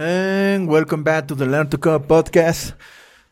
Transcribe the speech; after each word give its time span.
And 0.00 0.66
welcome 0.66 1.02
back 1.02 1.28
to 1.28 1.34
the 1.34 1.44
Learn 1.44 1.68
to 1.68 1.76
Code 1.76 2.08
podcast. 2.08 2.72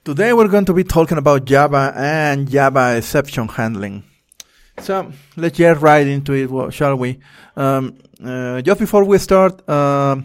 Today 0.04 0.34
we're 0.34 0.48
going 0.48 0.66
to 0.66 0.74
be 0.74 0.84
talking 0.84 1.16
about 1.16 1.46
Java 1.46 1.94
and 1.96 2.46
Java 2.46 2.98
exception 2.98 3.48
handling. 3.48 4.04
So 4.80 5.10
let's 5.34 5.56
get 5.56 5.80
right 5.80 6.06
into 6.06 6.34
it, 6.34 6.74
shall 6.74 6.96
we? 6.96 7.20
Um, 7.56 7.96
uh, 8.22 8.60
just 8.60 8.80
before 8.80 9.04
we 9.04 9.16
start, 9.16 9.66
uh, 9.66 10.16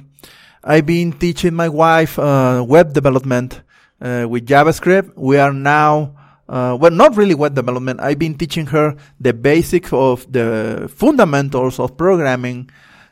I've 0.61 0.85
been 0.85 1.13
teaching 1.13 1.53
my 1.53 1.69
wife 1.69 2.19
uh, 2.19 2.61
web 2.67 2.91
development 2.91 3.61
uh, 4.01 4.27
with 4.27 4.45
JavaScript. 4.45 5.15
We 5.15 5.37
are 5.37 5.53
now, 5.53 6.13
uh, 6.49 6.77
well, 6.77 6.91
not 6.91 7.15
really 7.15 7.35
web 7.35 7.55
development. 7.55 8.01
I've 8.01 8.19
been 8.19 8.37
teaching 8.37 8.65
her 8.65 8.97
the 9.17 9.31
basics 9.31 9.93
of 9.93 10.29
the 10.29 10.91
fundamentals 10.93 11.79
of 11.79 11.95
programming. 11.95 12.69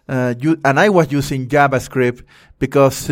Uh, 0.07 0.33
you, 0.39 0.59
and 0.65 0.79
I 0.79 0.89
was 0.89 1.11
using 1.11 1.47
JavaScript 1.47 2.23
because 2.59 3.09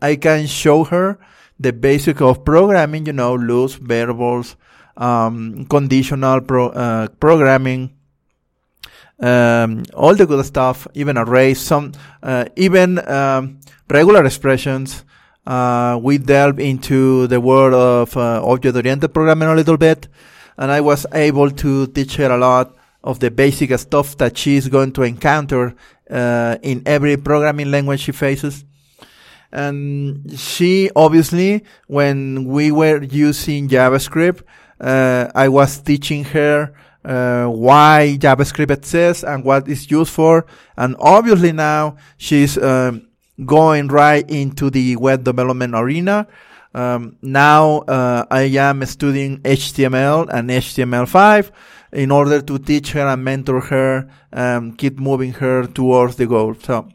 I 0.00 0.16
can 0.16 0.46
show 0.46 0.84
her 0.84 1.18
the 1.58 1.72
basic 1.72 2.22
of 2.22 2.44
programming, 2.44 3.06
you 3.06 3.12
know, 3.12 3.34
loops, 3.34 3.74
variables, 3.74 4.56
um, 4.96 5.66
conditional 5.66 6.40
pro, 6.40 6.68
uh, 6.68 7.08
programming, 7.20 7.92
um, 9.20 9.82
all 9.94 10.14
the 10.14 10.26
good 10.26 10.44
stuff, 10.46 10.86
even 10.94 11.18
arrays, 11.18 11.60
some, 11.60 11.92
uh, 12.22 12.46
even 12.56 12.98
um, 13.08 13.60
regular 13.90 14.24
expressions. 14.24 15.04
Uh, 15.46 15.98
we 16.02 16.16
delve 16.16 16.58
into 16.58 17.26
the 17.26 17.40
world 17.40 17.74
of 17.74 18.16
uh, 18.16 18.42
object-oriented 18.44 19.12
programming 19.12 19.48
a 19.48 19.54
little 19.54 19.76
bit, 19.76 20.08
and 20.56 20.70
I 20.70 20.80
was 20.80 21.06
able 21.12 21.50
to 21.50 21.86
teach 21.88 22.16
her 22.16 22.30
a 22.30 22.38
lot 22.38 22.74
of 23.02 23.20
the 23.20 23.30
basic 23.30 23.76
stuff 23.78 24.16
that 24.18 24.36
she's 24.36 24.68
going 24.68 24.92
to 24.92 25.02
encounter 25.02 25.74
uh, 26.10 26.58
in 26.62 26.82
every 26.86 27.16
programming 27.16 27.70
language 27.70 28.00
she 28.00 28.12
faces. 28.12 28.64
And 29.52 30.38
she 30.38 30.90
obviously, 30.94 31.64
when 31.86 32.44
we 32.44 32.70
were 32.70 33.02
using 33.02 33.68
JavaScript, 33.68 34.42
uh, 34.80 35.30
I 35.34 35.48
was 35.48 35.78
teaching 35.80 36.24
her 36.24 36.72
uh, 37.04 37.46
why 37.46 38.16
JavaScript 38.20 38.70
exists 38.70 39.24
and 39.24 39.44
what 39.44 39.68
it's 39.68 39.90
used 39.90 40.12
for. 40.12 40.46
And 40.76 40.96
obviously 41.00 41.52
now 41.52 41.96
she's 42.16 42.56
um, 42.58 43.08
going 43.44 43.88
right 43.88 44.28
into 44.30 44.70
the 44.70 44.96
web 44.96 45.24
development 45.24 45.74
arena. 45.74 46.26
Um, 46.72 47.16
now 47.20 47.78
uh, 47.80 48.26
I 48.30 48.42
am 48.42 48.84
studying 48.86 49.38
HTML 49.38 50.28
and 50.32 50.50
HTML5 50.50 51.50
in 51.92 52.10
order 52.10 52.40
to 52.40 52.58
teach 52.58 52.92
her 52.92 53.06
and 53.06 53.24
mentor 53.24 53.60
her, 53.60 54.08
and 54.32 54.78
keep 54.78 54.98
moving 54.98 55.32
her 55.34 55.66
towards 55.66 56.16
the 56.16 56.26
goal. 56.26 56.54
So 56.54 56.88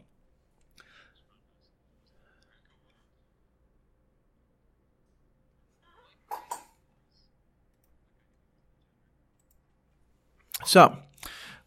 So, 10.66 10.96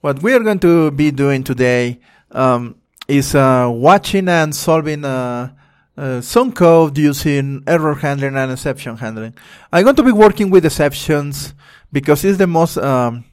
what 0.02 0.22
we 0.22 0.34
are 0.34 0.42
going 0.42 0.60
to 0.60 0.92
be 0.92 1.10
doing 1.12 1.46
today 1.46 2.02
um, 2.32 2.76
is 3.08 3.34
uh, 3.34 3.70
watching 3.72 4.28
and 4.28 4.54
solving 4.54 5.06
uh, 5.06 5.54
uh, 5.96 6.20
some 6.20 6.52
code 6.52 6.98
using 6.98 7.64
error 7.66 7.96
handling 7.96 8.36
and 8.36 8.52
exception 8.52 8.98
handling. 8.98 9.36
I'm 9.72 9.86
going 9.86 9.96
to 9.96 10.04
be 10.04 10.12
working 10.12 10.50
with 10.50 10.66
exceptions 10.66 11.54
because 11.92 12.24
it's 12.26 12.38
the 12.38 12.48
most 12.48 12.78
um, 12.78 13.26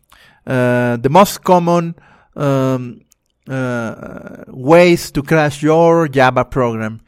uh, 0.46 0.96
the 0.96 1.08
most 1.08 1.42
common 1.42 1.94
um, 2.34 3.00
uh, 3.48 4.44
ways 4.48 5.10
to 5.10 5.22
crash 5.22 5.62
your 5.62 6.08
Java 6.08 6.44
program. 6.44 7.00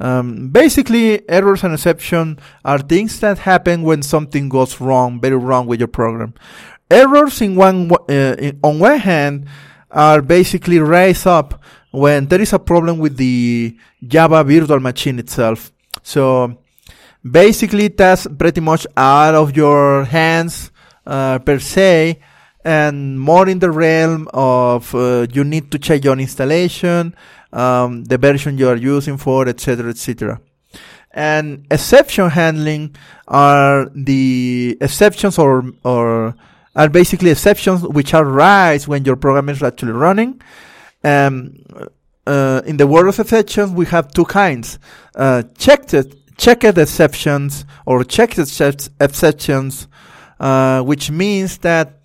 Um, 0.00 0.48
basically, 0.48 1.26
errors 1.28 1.62
and 1.62 1.74
exceptions 1.74 2.40
are 2.64 2.78
things 2.78 3.20
that 3.20 3.38
happen 3.38 3.82
when 3.82 4.02
something 4.02 4.48
goes 4.48 4.80
wrong, 4.80 5.20
very 5.20 5.36
wrong 5.36 5.66
with 5.66 5.80
your 5.80 5.88
program. 5.88 6.34
Errors 6.90 7.40
in 7.40 7.54
one, 7.54 7.90
uh, 7.92 8.36
in, 8.38 8.58
on 8.62 8.78
one 8.78 8.98
hand 8.98 9.46
are 9.90 10.20
basically 10.20 10.80
raised 10.80 11.26
up 11.26 11.62
when 11.92 12.26
there 12.26 12.40
is 12.40 12.52
a 12.52 12.58
problem 12.58 12.98
with 12.98 13.16
the 13.16 13.76
Java 14.06 14.42
virtual 14.42 14.80
machine 14.80 15.18
itself. 15.20 15.72
So 16.02 16.58
basically 17.22 17.88
that's 17.88 18.26
pretty 18.36 18.60
much 18.60 18.86
out 18.96 19.34
of 19.34 19.56
your 19.56 20.04
hands, 20.04 20.72
uh, 21.06 21.38
per 21.38 21.58
se, 21.58 22.20
and 22.64 23.20
more 23.20 23.48
in 23.48 23.58
the 23.58 23.70
realm 23.70 24.28
of, 24.32 24.94
uh, 24.94 25.26
you 25.32 25.44
need 25.44 25.70
to 25.70 25.78
check 25.78 26.04
your 26.04 26.18
installation, 26.18 27.14
um, 27.52 28.04
the 28.04 28.18
version 28.18 28.58
you 28.58 28.68
are 28.68 28.76
using 28.76 29.16
for, 29.16 29.48
etc., 29.48 29.90
etc. 29.90 30.40
And 31.10 31.66
exception 31.70 32.30
handling 32.30 32.96
are 33.28 33.88
the 33.94 34.76
exceptions 34.80 35.38
or, 35.38 35.64
or 35.84 36.34
are 36.74 36.88
basically 36.88 37.30
exceptions 37.30 37.82
which 37.82 38.14
are 38.14 38.24
raised 38.24 38.88
when 38.88 39.04
your 39.04 39.16
program 39.16 39.48
is 39.48 39.62
actually 39.62 39.92
running. 39.92 40.40
Um, 41.04 41.64
uh, 42.26 42.62
in 42.64 42.78
the 42.78 42.86
world 42.86 43.08
of 43.08 43.20
exceptions, 43.20 43.70
we 43.70 43.86
have 43.86 44.12
two 44.12 44.24
kinds: 44.24 44.78
uh, 45.14 45.42
checked 45.58 45.94
checked 46.36 46.64
exceptions 46.64 47.64
or 47.86 48.02
checked 48.02 48.38
exceptions, 48.38 49.88
uh, 50.40 50.82
which 50.82 51.10
means 51.10 51.58
that 51.58 52.00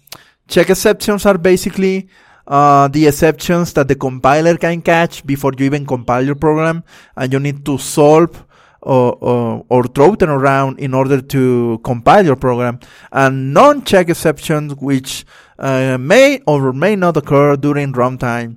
check 0.48 0.70
exceptions 0.70 1.26
are 1.26 1.38
basically 1.38 2.10
uh, 2.48 2.88
the 2.88 3.08
exceptions 3.08 3.74
that 3.74 3.88
the 3.88 3.96
compiler 3.96 4.58
can 4.58 4.82
catch 4.82 5.26
before 5.26 5.52
you 5.58 5.66
even 5.66 5.86
compile 5.86 6.26
your 6.26 6.36
program, 6.36 6.84
and 7.16 7.32
you 7.32 7.40
need 7.40 7.64
to 7.66 7.78
solve 7.78 8.46
or, 8.82 9.14
or, 9.22 9.66
or 9.70 9.84
throw 9.84 10.16
them 10.16 10.30
around 10.30 10.80
in 10.80 10.94
order 10.94 11.22
to 11.22 11.80
compile 11.84 12.26
your 12.26 12.36
program, 12.36 12.80
and 13.12 13.54
non-check 13.54 14.10
exceptions 14.10 14.74
which 14.76 15.26
uh, 15.60 15.98
may 16.00 16.42
or 16.48 16.74
may 16.74 16.96
not 16.96 17.18
occur 17.18 17.56
during 17.56 17.94
runtime, 17.94 18.56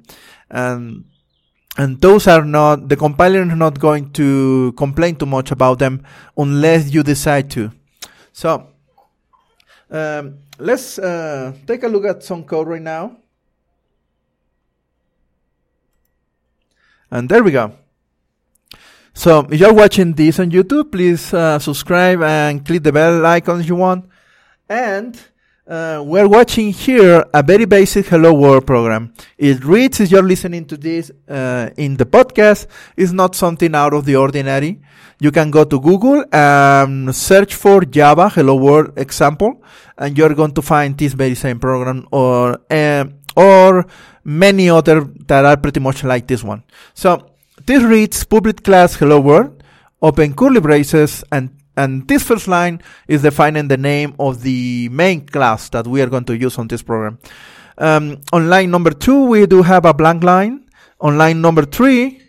and 0.48 1.04
and 1.76 2.00
those 2.00 2.26
are 2.26 2.44
not 2.44 2.88
the 2.88 2.96
compiler 2.96 3.42
is 3.42 3.48
not 3.48 3.78
going 3.78 4.10
to 4.12 4.72
complain 4.76 5.16
too 5.16 5.26
much 5.26 5.50
about 5.50 5.78
them 5.78 6.04
unless 6.36 6.92
you 6.92 7.02
decide 7.02 7.50
to. 7.50 7.72
So 8.32 8.71
um, 9.92 10.38
let's 10.58 10.98
uh, 10.98 11.52
take 11.66 11.84
a 11.84 11.88
look 11.88 12.04
at 12.04 12.22
some 12.24 12.44
code 12.44 12.66
right 12.66 12.82
now. 12.82 13.18
And 17.10 17.28
there 17.28 17.44
we 17.44 17.50
go. 17.52 17.76
So 19.12 19.40
if 19.40 19.60
you're 19.60 19.74
watching 19.74 20.14
this 20.14 20.40
on 20.40 20.50
YouTube, 20.50 20.90
please 20.90 21.34
uh, 21.34 21.58
subscribe 21.58 22.22
and 22.22 22.64
click 22.64 22.82
the 22.82 22.92
bell 22.92 23.24
icon 23.26 23.60
if 23.60 23.68
you 23.68 23.76
want. 23.76 24.08
And 24.68 25.20
uh, 25.72 26.02
we're 26.04 26.28
watching 26.28 26.70
here 26.70 27.24
a 27.32 27.42
very 27.42 27.64
basic 27.64 28.06
Hello 28.06 28.34
World 28.34 28.66
program. 28.66 29.14
It 29.38 29.64
reads 29.64 30.00
as 30.02 30.12
you're 30.12 30.22
listening 30.22 30.66
to 30.66 30.76
this 30.76 31.10
uh, 31.26 31.70
in 31.78 31.96
the 31.96 32.04
podcast. 32.04 32.66
It's 32.94 33.12
not 33.12 33.34
something 33.34 33.74
out 33.74 33.94
of 33.94 34.04
the 34.04 34.16
ordinary. 34.16 34.82
You 35.18 35.30
can 35.30 35.50
go 35.50 35.64
to 35.64 35.80
Google 35.80 36.24
and 36.30 37.14
search 37.16 37.54
for 37.54 37.80
Java 37.86 38.28
Hello 38.28 38.54
World 38.54 38.92
example, 38.98 39.62
and 39.96 40.18
you're 40.18 40.34
going 40.34 40.52
to 40.52 40.62
find 40.62 40.98
this 40.98 41.14
very 41.14 41.34
same 41.34 41.58
program 41.58 42.06
or 42.10 42.58
uh, 42.70 43.04
or 43.34 43.86
many 44.24 44.68
other 44.68 45.00
that 45.26 45.46
are 45.46 45.56
pretty 45.56 45.80
much 45.80 46.04
like 46.04 46.26
this 46.26 46.44
one. 46.44 46.64
So 46.92 47.30
this 47.64 47.82
reads 47.82 48.24
public 48.24 48.62
class 48.62 48.94
hello 48.96 49.20
world, 49.20 49.62
open 50.02 50.34
curly 50.34 50.60
braces, 50.60 51.24
and, 51.32 51.48
and 51.76 52.06
this 52.08 52.22
first 52.22 52.48
line 52.48 52.82
is 53.08 53.22
defining 53.22 53.68
the 53.68 53.76
name 53.76 54.14
of 54.18 54.42
the 54.42 54.88
main 54.90 55.26
class 55.26 55.68
that 55.70 55.86
we 55.86 56.00
are 56.02 56.08
going 56.08 56.24
to 56.26 56.36
use 56.36 56.58
on 56.58 56.68
this 56.68 56.82
program. 56.82 57.18
Um, 57.78 58.20
on 58.32 58.48
line 58.48 58.70
number 58.70 58.90
two, 58.90 59.24
we 59.26 59.46
do 59.46 59.62
have 59.62 59.84
a 59.84 59.94
blank 59.94 60.22
line. 60.22 60.68
On 61.00 61.18
line 61.18 61.40
number 61.40 61.64
three, 61.64 62.22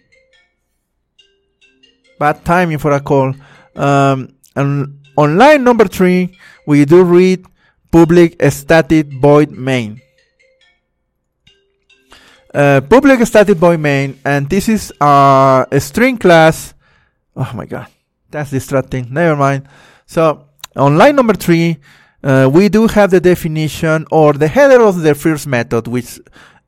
bad 2.18 2.44
timing 2.44 2.80
for 2.80 2.92
a 2.92 3.00
call. 3.00 3.36
Um, 3.76 4.36
and 4.56 5.00
on 5.18 5.38
line 5.38 5.64
number 5.64 5.88
three, 5.88 6.38
we 6.66 6.86
do 6.86 7.04
read 7.04 7.46
public 7.92 8.42
static 8.50 9.14
void 9.22 9.52
main 9.52 10.02
uh, 12.54 12.82
public 12.82 13.26
static 13.26 13.58
void 13.58 13.80
main, 13.80 14.20
and 14.24 14.50
this 14.50 14.70
is 14.70 14.94
uh, 15.02 15.66
a 15.72 15.80
string 15.80 16.18
class. 16.18 16.74
Oh 17.36 17.52
my 17.56 17.66
god, 17.66 17.88
that's 18.34 18.50
distracting. 18.50 19.14
Never 19.14 19.36
mind. 19.38 19.70
So 20.06 20.50
on 20.76 20.98
line 20.98 21.16
number 21.16 21.34
three, 21.34 21.78
uh, 22.24 22.50
we 22.52 22.68
do 22.68 22.88
have 22.88 23.12
the 23.12 23.22
definition 23.22 24.06
or 24.12 24.34
the 24.34 24.48
header 24.48 24.82
of 24.82 25.02
the 25.02 25.14
first 25.16 25.48
method, 25.48 25.88
which 25.88 26.20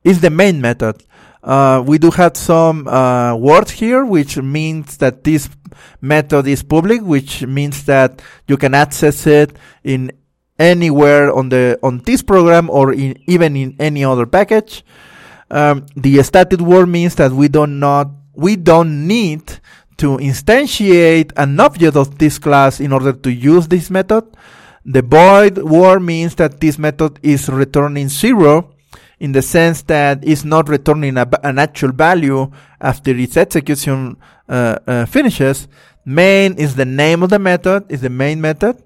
is 0.04 0.20
the 0.20 0.30
main 0.30 0.60
method. 0.60 1.02
Uh, 1.42 1.82
we 1.86 1.98
do 1.98 2.10
have 2.10 2.36
some 2.36 2.88
uh, 2.88 3.34
words 3.36 3.70
here, 3.70 4.04
which 4.04 4.36
means 4.38 4.96
that 4.98 5.24
this 5.24 5.48
method 6.00 6.46
is 6.46 6.62
public, 6.62 7.02
which 7.02 7.44
means 7.46 7.84
that 7.84 8.22
you 8.48 8.56
can 8.56 8.74
access 8.74 9.26
it 9.26 9.56
in 9.84 10.10
anywhere 10.58 11.32
on 11.32 11.48
the 11.48 11.78
on 11.82 11.98
this 11.98 12.22
program 12.22 12.70
or 12.70 12.92
in 12.92 13.16
even 13.26 13.56
in 13.56 13.76
any 13.78 14.04
other 14.04 14.26
package. 14.26 14.84
Um, 15.50 15.86
the 15.94 16.22
static 16.22 16.60
word 16.60 16.86
means 16.86 17.14
that 17.16 17.32
we 17.32 17.48
don't 17.48 17.78
not 17.78 18.08
we 18.34 18.56
don't 18.56 19.06
need 19.06 19.42
to 19.98 20.18
instantiate 20.18 21.32
an 21.36 21.58
object 21.60 21.96
of 21.96 22.18
this 22.18 22.38
class 22.38 22.80
in 22.80 22.92
order 22.92 23.12
to 23.12 23.32
use 23.32 23.68
this 23.68 23.90
method. 23.90 24.24
The 24.84 25.02
void 25.02 25.58
word 25.58 26.00
means 26.00 26.34
that 26.36 26.60
this 26.60 26.78
method 26.78 27.18
is 27.22 27.48
returning 27.48 28.08
zero 28.08 28.74
in 29.18 29.32
the 29.32 29.42
sense 29.42 29.82
that 29.82 30.20
it's 30.22 30.44
not 30.44 30.68
returning 30.68 31.16
a, 31.16 31.28
an 31.42 31.58
actual 31.58 31.92
value 31.92 32.50
after 32.80 33.12
its 33.12 33.36
execution 33.36 34.16
uh, 34.48 34.78
uh, 34.86 35.06
finishes. 35.06 35.68
Main 36.04 36.54
is 36.54 36.76
the 36.76 36.84
name 36.84 37.22
of 37.22 37.30
the 37.30 37.38
method, 37.38 37.86
is 37.88 38.02
the 38.02 38.10
main 38.10 38.40
method. 38.40 38.80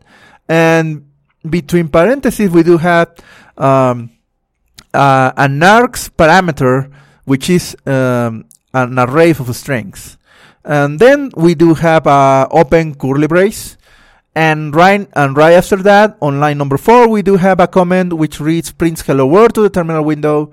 And 0.49 1.11
between 1.49 1.89
parentheses, 1.89 2.51
we 2.51 2.62
do 2.62 2.79
have 2.79 3.15
um, 3.59 4.11
uh, 4.95 5.33
an 5.37 5.61
args 5.61 6.09
parameter, 6.11 6.93
which 7.25 7.51
is 7.51 7.77
um, 7.87 8.47
an 8.73 8.99
array 8.99 9.31
of 9.31 9.55
strings. 9.55 10.17
And 10.65 10.99
then 10.99 11.31
we 11.37 11.55
do 11.55 11.75
have 11.75 12.07
a 12.07 12.49
open 12.51 12.95
curly 12.95 13.27
brace. 13.27 13.77
And 14.35 14.75
right, 14.75 15.09
and 15.15 15.37
right 15.37 15.55
after 15.55 15.77
that, 15.77 16.17
on 16.23 16.39
line 16.39 16.59
number 16.59 16.77
four, 16.77 17.09
we 17.09 17.23
do 17.23 17.37
have 17.37 17.59
a 17.59 17.67
comment 17.67 18.12
which 18.12 18.39
reads 18.39 18.71
prints 18.71 19.03
hello 19.03 19.27
world 19.27 19.55
to 19.55 19.62
the 19.62 19.71
terminal 19.71 20.05
window. 20.05 20.53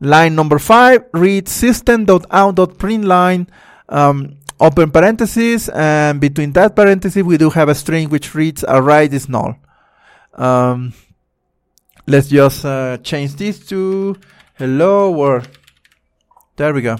Line 0.00 0.34
number 0.34 0.58
five 0.58 1.04
reads 1.12 1.52
system.out.println, 1.52 3.46
um, 3.88 4.36
open 4.58 4.90
parentheses, 4.90 5.68
and 5.68 6.20
between 6.20 6.52
that 6.52 6.74
parenthesis, 6.74 7.22
we 7.22 7.38
do 7.38 7.50
have 7.50 7.68
a 7.68 7.74
string 7.74 8.10
which 8.10 8.34
reads 8.34 8.64
a 8.64 8.82
array 8.82 9.06
is 9.06 9.28
null. 9.28 9.56
Um, 10.34 10.92
let's 12.08 12.28
just 12.28 12.64
uh, 12.64 12.98
change 12.98 13.36
this 13.36 13.64
to 13.68 14.16
hello 14.56 15.12
world. 15.12 15.48
There 16.56 16.74
we 16.74 16.82
go. 16.82 16.98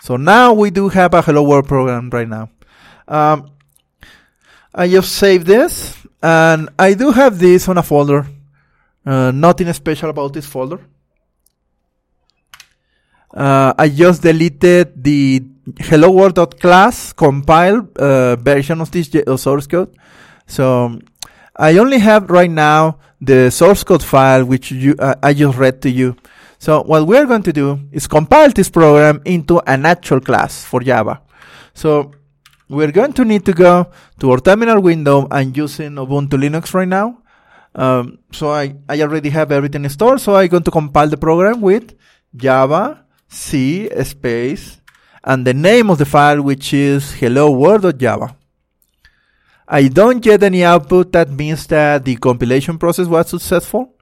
So 0.00 0.16
now 0.16 0.52
we 0.52 0.70
do 0.70 0.88
have 0.88 1.14
a 1.14 1.22
hello 1.22 1.42
world 1.42 1.66
program 1.66 2.10
right 2.10 2.28
now. 2.28 2.50
Um, 3.06 3.50
I 4.74 4.88
just 4.88 5.12
saved 5.12 5.46
this 5.46 5.96
and 6.22 6.68
I 6.78 6.94
do 6.94 7.10
have 7.10 7.38
this 7.38 7.68
on 7.68 7.78
a 7.78 7.82
folder. 7.82 8.26
Uh, 9.04 9.30
nothing 9.30 9.72
special 9.72 10.10
about 10.10 10.32
this 10.32 10.46
folder. 10.46 10.80
Uh, 13.32 13.74
I 13.78 13.88
just 13.88 14.22
deleted 14.22 15.02
the 15.02 15.44
hello 15.80 16.10
world.class 16.10 17.12
compile 17.12 17.88
uh, 17.96 18.36
version 18.36 18.80
of 18.80 18.90
this 18.90 19.14
uh, 19.14 19.36
source 19.36 19.66
code. 19.66 19.94
So 20.46 20.98
I 21.56 21.76
only 21.78 21.98
have 21.98 22.30
right 22.30 22.50
now 22.50 22.98
the 23.20 23.50
source 23.50 23.84
code 23.84 24.02
file 24.02 24.44
which 24.44 24.70
you, 24.70 24.94
uh, 24.98 25.14
I 25.22 25.34
just 25.34 25.58
read 25.58 25.82
to 25.82 25.90
you. 25.90 26.16
So 26.58 26.82
what 26.82 27.06
we're 27.06 27.26
going 27.26 27.44
to 27.44 27.52
do 27.52 27.80
is 27.92 28.06
compile 28.06 28.50
this 28.50 28.68
program 28.68 29.22
into 29.24 29.60
an 29.60 29.86
actual 29.86 30.20
class 30.20 30.64
for 30.64 30.80
Java. 30.80 31.22
So 31.72 32.12
we're 32.68 32.92
going 32.92 33.12
to 33.14 33.24
need 33.24 33.44
to 33.46 33.52
go 33.52 33.90
to 34.20 34.30
our 34.32 34.38
terminal 34.38 34.80
window 34.80 35.28
and 35.30 35.56
using 35.56 35.92
Ubuntu 35.92 36.36
Linux 36.36 36.74
right 36.74 36.88
now. 36.88 37.22
Um, 37.74 38.18
so 38.32 38.50
I, 38.50 38.74
I 38.88 39.00
already 39.02 39.30
have 39.30 39.52
everything 39.52 39.84
installed. 39.84 40.20
So 40.20 40.34
I'm 40.34 40.48
going 40.48 40.64
to 40.64 40.70
compile 40.70 41.08
the 41.08 41.16
program 41.16 41.60
with 41.60 41.94
Java 42.34 43.04
C 43.28 43.88
space 44.04 44.80
and 45.22 45.46
the 45.46 45.54
name 45.54 45.90
of 45.90 45.98
the 45.98 46.06
file, 46.06 46.42
which 46.42 46.74
is 46.74 47.12
hello 47.12 47.50
world.java. 47.50 48.34
I 49.68 49.88
don't 49.88 50.20
get 50.20 50.42
any 50.42 50.64
output. 50.64 51.12
That 51.12 51.30
means 51.30 51.66
that 51.68 52.04
the 52.04 52.16
compilation 52.16 52.78
process 52.78 53.06
was 53.06 53.28
successful. 53.28 53.94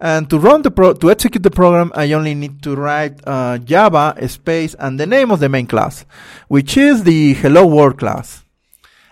And 0.00 0.30
to 0.30 0.38
run 0.38 0.62
the 0.62 0.70
pro, 0.70 0.92
to 0.92 1.10
execute 1.10 1.42
the 1.42 1.50
program, 1.50 1.90
I 1.94 2.12
only 2.12 2.34
need 2.34 2.62
to 2.62 2.76
write 2.76 3.18
uh, 3.26 3.58
Java 3.58 4.16
space 4.28 4.74
and 4.78 4.98
the 4.98 5.06
name 5.06 5.32
of 5.32 5.40
the 5.40 5.48
main 5.48 5.66
class, 5.66 6.04
which 6.46 6.76
is 6.76 7.02
the 7.02 7.34
Hello 7.34 7.66
World 7.66 7.98
class. 7.98 8.44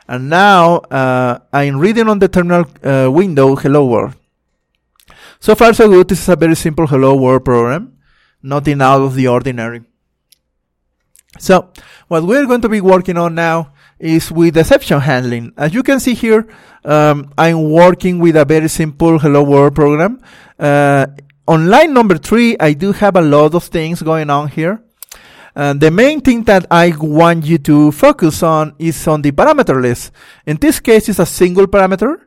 And 0.09 0.31
now 0.31 0.77
uh, 0.77 1.41
I'm 1.53 1.79
reading 1.79 2.09
on 2.09 2.21
the 2.21 2.29
terminal 2.29 2.67
uh, 2.85 3.11
window 3.11 3.57
Hello 3.57 3.85
World. 3.87 4.15
So 5.41 5.57
far, 5.57 5.75
so 5.75 5.89
good. 5.89 6.09
This 6.09 6.23
is 6.23 6.29
a 6.29 6.37
very 6.37 6.55
simple 6.55 6.87
Hello 6.87 7.17
World 7.17 7.45
program, 7.45 7.99
nothing 8.41 8.81
out 8.81 9.03
of 9.03 9.17
the 9.17 9.27
ordinary. 9.27 9.83
So, 11.39 11.71
what 12.09 12.23
we're 12.23 12.47
going 12.47 12.63
to 12.63 12.69
be 12.69 12.81
working 12.81 13.19
on 13.19 13.35
now 13.35 13.73
is 13.99 14.31
with 14.31 14.57
exception 14.57 15.01
handling. 15.01 15.53
As 15.57 15.73
you 15.75 15.83
can 15.83 16.01
see 16.01 16.15
here, 16.15 16.47
um, 16.85 17.33
I'm 17.37 17.71
working 17.71 18.19
with 18.19 18.37
a 18.37 18.45
very 18.45 18.69
simple 18.69 19.19
Hello 19.19 19.43
World 19.43 19.75
program. 19.75 20.21
Uh, 20.59 21.07
on 21.49 21.69
line 21.69 21.95
number 21.95 22.19
three, 22.19 22.57
I 22.59 22.73
do 22.73 22.93
have 22.93 23.17
a 23.17 23.23
lot 23.23 23.55
of 23.55 23.65
things 23.65 24.03
going 24.03 24.31
on 24.31 24.49
here. 24.49 24.83
Uh, 25.55 25.73
the 25.73 25.91
main 25.91 26.21
thing 26.21 26.45
that 26.45 26.67
I 26.71 26.93
want 26.99 27.47
you 27.47 27.57
to 27.59 27.91
focus 27.93 28.43
on 28.43 28.75
is 28.79 29.07
on 29.09 29.23
the 29.23 29.33
parameter 29.33 29.81
list. 29.81 30.13
In 30.45 30.59
this 30.59 30.81
case, 30.81 31.09
it's 31.09 31.19
a 31.19 31.25
single 31.25 31.67
parameter, 31.67 32.21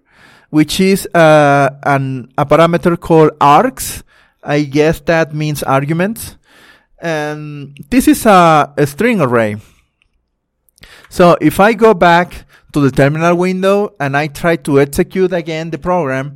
which 0.49 0.79
is 0.79 1.07
uh, 1.13 1.69
an, 1.83 2.31
a 2.37 2.45
parameter 2.45 2.99
called 2.99 3.37
args. 3.39 4.01
I 4.43 4.63
guess 4.63 4.99
that 5.01 5.35
means 5.35 5.61
arguments. 5.61 6.37
And 6.99 7.77
this 7.89 8.07
is 8.07 8.25
a, 8.25 8.73
a 8.75 8.87
string 8.87 9.21
array. 9.21 9.57
So 11.09 11.37
if 11.41 11.59
I 11.59 11.73
go 11.73 11.93
back 11.93 12.45
to 12.73 12.79
the 12.79 12.91
terminal 12.91 13.35
window 13.35 13.95
and 13.99 14.15
I 14.15 14.27
try 14.27 14.55
to 14.57 14.79
execute 14.79 15.33
again 15.33 15.71
the 15.71 15.79
program, 15.79 16.35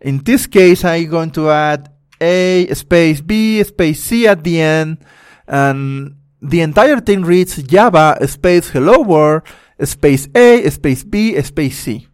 in 0.00 0.18
this 0.24 0.46
case, 0.46 0.84
I'm 0.84 1.08
going 1.08 1.30
to 1.32 1.50
add 1.50 1.90
A 2.20 2.68
space 2.74 3.20
B 3.20 3.62
space 3.62 4.02
C 4.02 4.26
at 4.26 4.42
the 4.42 4.60
end 4.60 5.04
and 5.46 6.16
the 6.40 6.60
entire 6.60 7.00
thing 7.00 7.22
reads 7.22 7.62
Java 7.62 8.16
space 8.26 8.68
hello 8.68 9.00
world 9.00 9.42
space 9.82 10.28
A 10.34 10.68
space 10.70 11.04
B 11.04 11.40
space 11.42 11.78
C. 11.78 12.08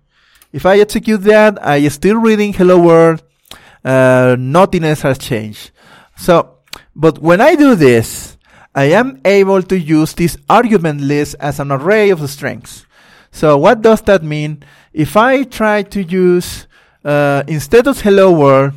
If 0.53 0.67
I 0.67 0.81
execute 0.81 1.23
that, 1.23 1.65
I 1.65 1.87
still 1.89 2.17
reading 2.17 2.53
hello 2.53 2.79
world. 2.81 3.23
Uh, 3.85 4.37
nothing 4.39 4.85
else 4.85 5.03
has 5.03 5.19
changed. 5.19 5.71
So, 6.17 6.59
but 6.95 7.19
when 7.19 7.41
I 7.41 7.55
do 7.55 7.75
this, 7.75 8.37
I 8.75 8.85
am 8.85 9.21
able 9.25 9.63
to 9.63 9.79
use 9.79 10.15
this 10.15 10.37
argument 10.49 11.01
list 11.01 11.35
as 11.41 11.59
an 11.59 11.73
array 11.73 12.11
of 12.11 12.29
strings. 12.31 12.87
So 13.33 13.59
what 13.59 13.83
does 13.83 14.03
that 14.03 14.23
mean? 14.23 14.63
If 14.93 15.17
I 15.17 15.43
try 15.45 15.83
to 15.83 16.03
use, 16.03 16.67
uh, 17.05 17.43
instead 17.47 17.87
of 17.87 18.01
hello 18.01 18.31
world, 18.33 18.75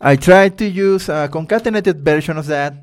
I 0.00 0.16
try 0.16 0.50
to 0.50 0.66
use 0.66 1.08
a 1.08 1.28
concatenated 1.32 2.00
version 2.00 2.36
of 2.36 2.46
that. 2.46 2.74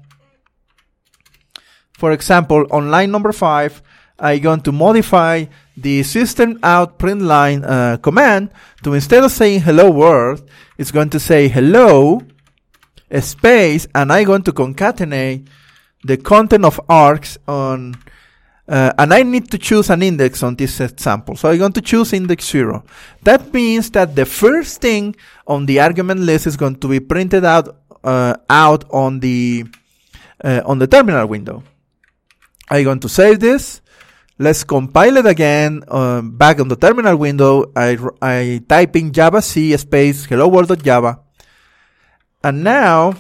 For 1.98 2.12
example, 2.12 2.66
on 2.72 2.90
line 2.90 3.12
number 3.12 3.32
five, 3.32 3.82
I'm 4.18 4.42
going 4.42 4.62
to 4.62 4.72
modify 4.72 5.46
the 5.78 6.04
system 6.04 6.60
out 6.64 6.98
print 6.98 7.22
line 7.22 7.64
uh, 7.64 7.98
command 7.98 8.52
to 8.84 8.94
instead 8.94 9.24
of 9.24 9.32
saying 9.32 9.62
hello 9.62 9.90
world, 9.92 10.48
it's 10.78 10.92
going 10.92 11.10
to 11.12 11.20
say 11.20 11.48
hello 11.48 12.22
space, 13.22 13.86
and 13.94 14.12
I'm 14.12 14.26
going 14.26 14.42
to 14.44 14.52
concatenate 14.52 15.48
the 16.04 16.18
content 16.18 16.66
of 16.66 16.80
args 16.90 17.38
on, 17.48 17.96
uh, 18.68 18.94
and 18.98 19.14
I 19.14 19.24
need 19.24 19.50
to 19.52 19.58
choose 19.58 19.90
an 19.90 20.04
index 20.04 20.44
on 20.44 20.56
this 20.56 20.80
example. 20.80 21.36
So 21.36 21.50
I'm 21.50 21.58
going 21.58 21.74
to 21.74 21.82
choose 21.82 22.14
index 22.14 22.50
zero. 22.50 22.84
That 23.24 23.54
means 23.54 23.90
that 23.92 24.16
the 24.16 24.26
first 24.26 24.82
thing 24.82 25.16
on 25.48 25.66
the 25.66 25.80
argument 25.80 26.22
list 26.22 26.48
is 26.48 26.58
going 26.58 26.76
to 26.78 26.88
be 26.88 27.00
printed 27.00 27.46
out, 27.46 27.78
uh, 28.04 28.36
out 28.50 28.86
on 28.92 29.20
the, 29.20 29.66
uh, 30.44 30.62
on 30.66 30.80
the 30.80 30.88
terminal 30.88 31.28
window. 31.28 31.64
I'm 32.70 32.84
going 32.84 33.00
to 33.02 33.10
save 33.10 33.40
this. 33.40 33.82
Let's 34.40 34.64
compile 34.64 35.18
it 35.18 35.28
again, 35.28 35.84
uh, 35.88 36.22
back 36.22 36.60
on 36.60 36.68
the 36.68 36.76
terminal 36.76 37.16
window. 37.18 37.72
I, 37.76 37.98
I 38.20 38.62
type 38.68 38.96
in 38.96 39.14
java 39.14 39.42
c 39.42 39.78
space 39.78 40.26
hello 40.26 40.48
world.java. 40.48 41.20
And 42.44 42.64
now 42.64 43.14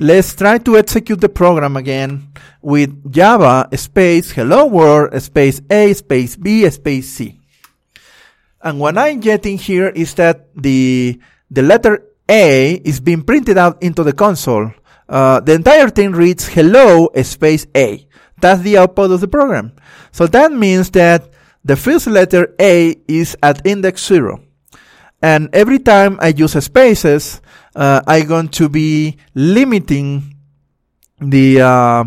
Let's 0.00 0.34
try 0.34 0.56
to 0.56 0.78
execute 0.78 1.20
the 1.20 1.28
program 1.28 1.76
again 1.76 2.32
with 2.62 3.12
Java 3.12 3.68
space 3.76 4.30
hello 4.30 4.64
world 4.64 5.12
space 5.20 5.60
A 5.68 5.92
space 5.92 6.36
B 6.36 6.64
space 6.70 7.12
C. 7.12 7.38
And 8.62 8.80
what 8.80 8.96
I'm 8.96 9.20
getting 9.20 9.58
here 9.58 9.88
is 9.88 10.14
that 10.14 10.56
the, 10.56 11.20
the 11.50 11.60
letter 11.60 12.00
A 12.30 12.80
is 12.80 12.98
being 12.98 13.20
printed 13.20 13.58
out 13.58 13.82
into 13.82 14.02
the 14.02 14.14
console. 14.14 14.72
Uh, 15.06 15.40
the 15.40 15.52
entire 15.52 15.90
thing 15.90 16.12
reads 16.12 16.48
hello 16.48 17.10
space 17.22 17.66
A. 17.76 18.08
That's 18.40 18.62
the 18.62 18.78
output 18.78 19.10
of 19.10 19.20
the 19.20 19.28
program. 19.28 19.76
So 20.12 20.26
that 20.28 20.50
means 20.50 20.88
that 20.92 21.28
the 21.62 21.76
first 21.76 22.06
letter 22.06 22.54
A 22.58 22.96
is 23.06 23.36
at 23.42 23.66
index 23.66 24.06
zero. 24.06 24.40
And 25.20 25.54
every 25.54 25.78
time 25.78 26.16
I 26.22 26.28
use 26.28 26.52
spaces, 26.64 27.42
uh, 27.74 28.02
I'm 28.06 28.26
going 28.26 28.48
to 28.48 28.68
be 28.68 29.16
limiting 29.34 30.36
the, 31.20 31.60
uh, 31.60 32.04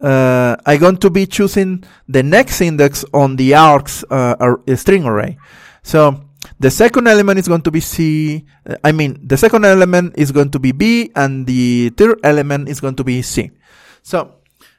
uh, 0.00 0.56
I'm 0.66 0.80
going 0.80 0.96
to 0.98 1.10
be 1.10 1.26
choosing 1.26 1.84
the 2.08 2.22
next 2.22 2.60
index 2.60 3.04
on 3.12 3.36
the 3.36 3.52
args 3.52 4.04
uh, 4.10 4.76
string 4.76 5.04
array. 5.04 5.38
So 5.82 6.24
the 6.58 6.70
second 6.70 7.08
element 7.08 7.38
is 7.38 7.48
going 7.48 7.62
to 7.62 7.70
be 7.70 7.80
C. 7.80 8.44
Uh, 8.64 8.76
mean, 8.92 9.18
the 9.26 9.36
second 9.36 9.64
element 9.64 10.14
is 10.16 10.30
going 10.30 10.50
to 10.50 10.58
be 10.58 10.72
B, 10.72 11.10
and 11.14 11.46
the 11.46 11.90
third 11.90 12.20
element 12.22 12.68
is 12.68 12.80
going 12.80 12.96
to 12.96 13.04
be 13.04 13.22
C. 13.22 13.50
So 14.02 14.36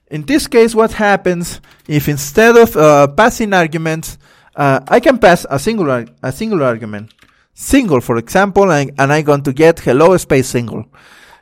in 0.10 0.24
this 0.24 0.48
case, 0.48 0.76
what 0.76 0.94
happens 0.94 1.60
if 1.88 2.08
instead 2.08 2.56
of 2.56 2.76
uh, 2.78 3.08
passing 3.08 3.54
arguments, 3.54 4.18
uh, 4.56 4.80
I 4.88 5.00
can 5.00 5.18
pass 5.18 5.46
a 5.50 5.58
singular 5.60 6.06
a 6.22 6.32
singular 6.32 6.66
argument, 6.66 7.14
single, 7.54 8.02
for 8.02 8.18
example, 8.18 8.72
and, 8.72 8.92
and 8.98 9.14
I'm 9.14 9.24
going 9.24 9.44
to 9.44 9.54
get 9.54 9.80
hello 9.80 10.16
space 10.18 10.48
single. 10.48 10.86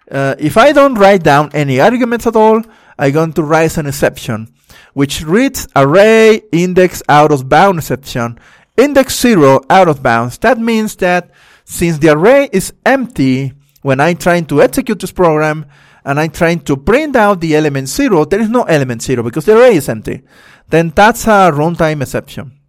Uh, 0.10 0.36
if 0.38 0.58
I 0.58 0.72
don't 0.74 0.96
write 0.96 1.24
down 1.24 1.50
any 1.53 1.80
arguments 1.80 2.27
at 2.27 2.36
all, 2.36 2.62
I'm 3.00 3.13
going 3.13 3.34
to 3.34 3.44
write 3.44 3.77
an 3.77 3.88
exception, 3.88 4.53
which 4.94 5.24
reads 5.24 5.68
array 5.75 6.41
index 6.51 7.01
out 7.08 7.32
of 7.32 7.48
bound 7.48 7.80
exception, 7.80 8.39
index 8.77 9.20
zero 9.20 9.62
out 9.70 9.88
of 9.88 10.03
bounds. 10.03 10.38
That 10.39 10.60
means 10.60 10.96
that 10.98 11.32
since 11.63 11.98
the 11.98 12.10
array 12.10 12.50
is 12.51 12.74
empty, 12.86 13.53
when 13.82 14.00
I'm 14.00 14.18
trying 14.18 14.46
to 14.48 14.62
execute 14.62 15.00
this 15.00 15.12
program 15.12 15.65
and 16.03 16.20
I'm 16.20 16.32
trying 16.32 16.60
to 16.62 16.77
print 16.77 17.15
out 17.15 17.39
the 17.39 17.56
element 17.56 17.88
zero, 17.88 18.25
there 18.25 18.41
is 18.41 18.50
no 18.50 18.63
element 18.63 19.01
zero 19.01 19.24
because 19.24 19.46
the 19.46 19.58
array 19.58 19.75
is 19.75 19.88
empty. 19.88 20.24
Then 20.70 20.89
that's 20.89 21.25
a 21.25 21.51
runtime 21.51 22.01
exception. 22.01 22.60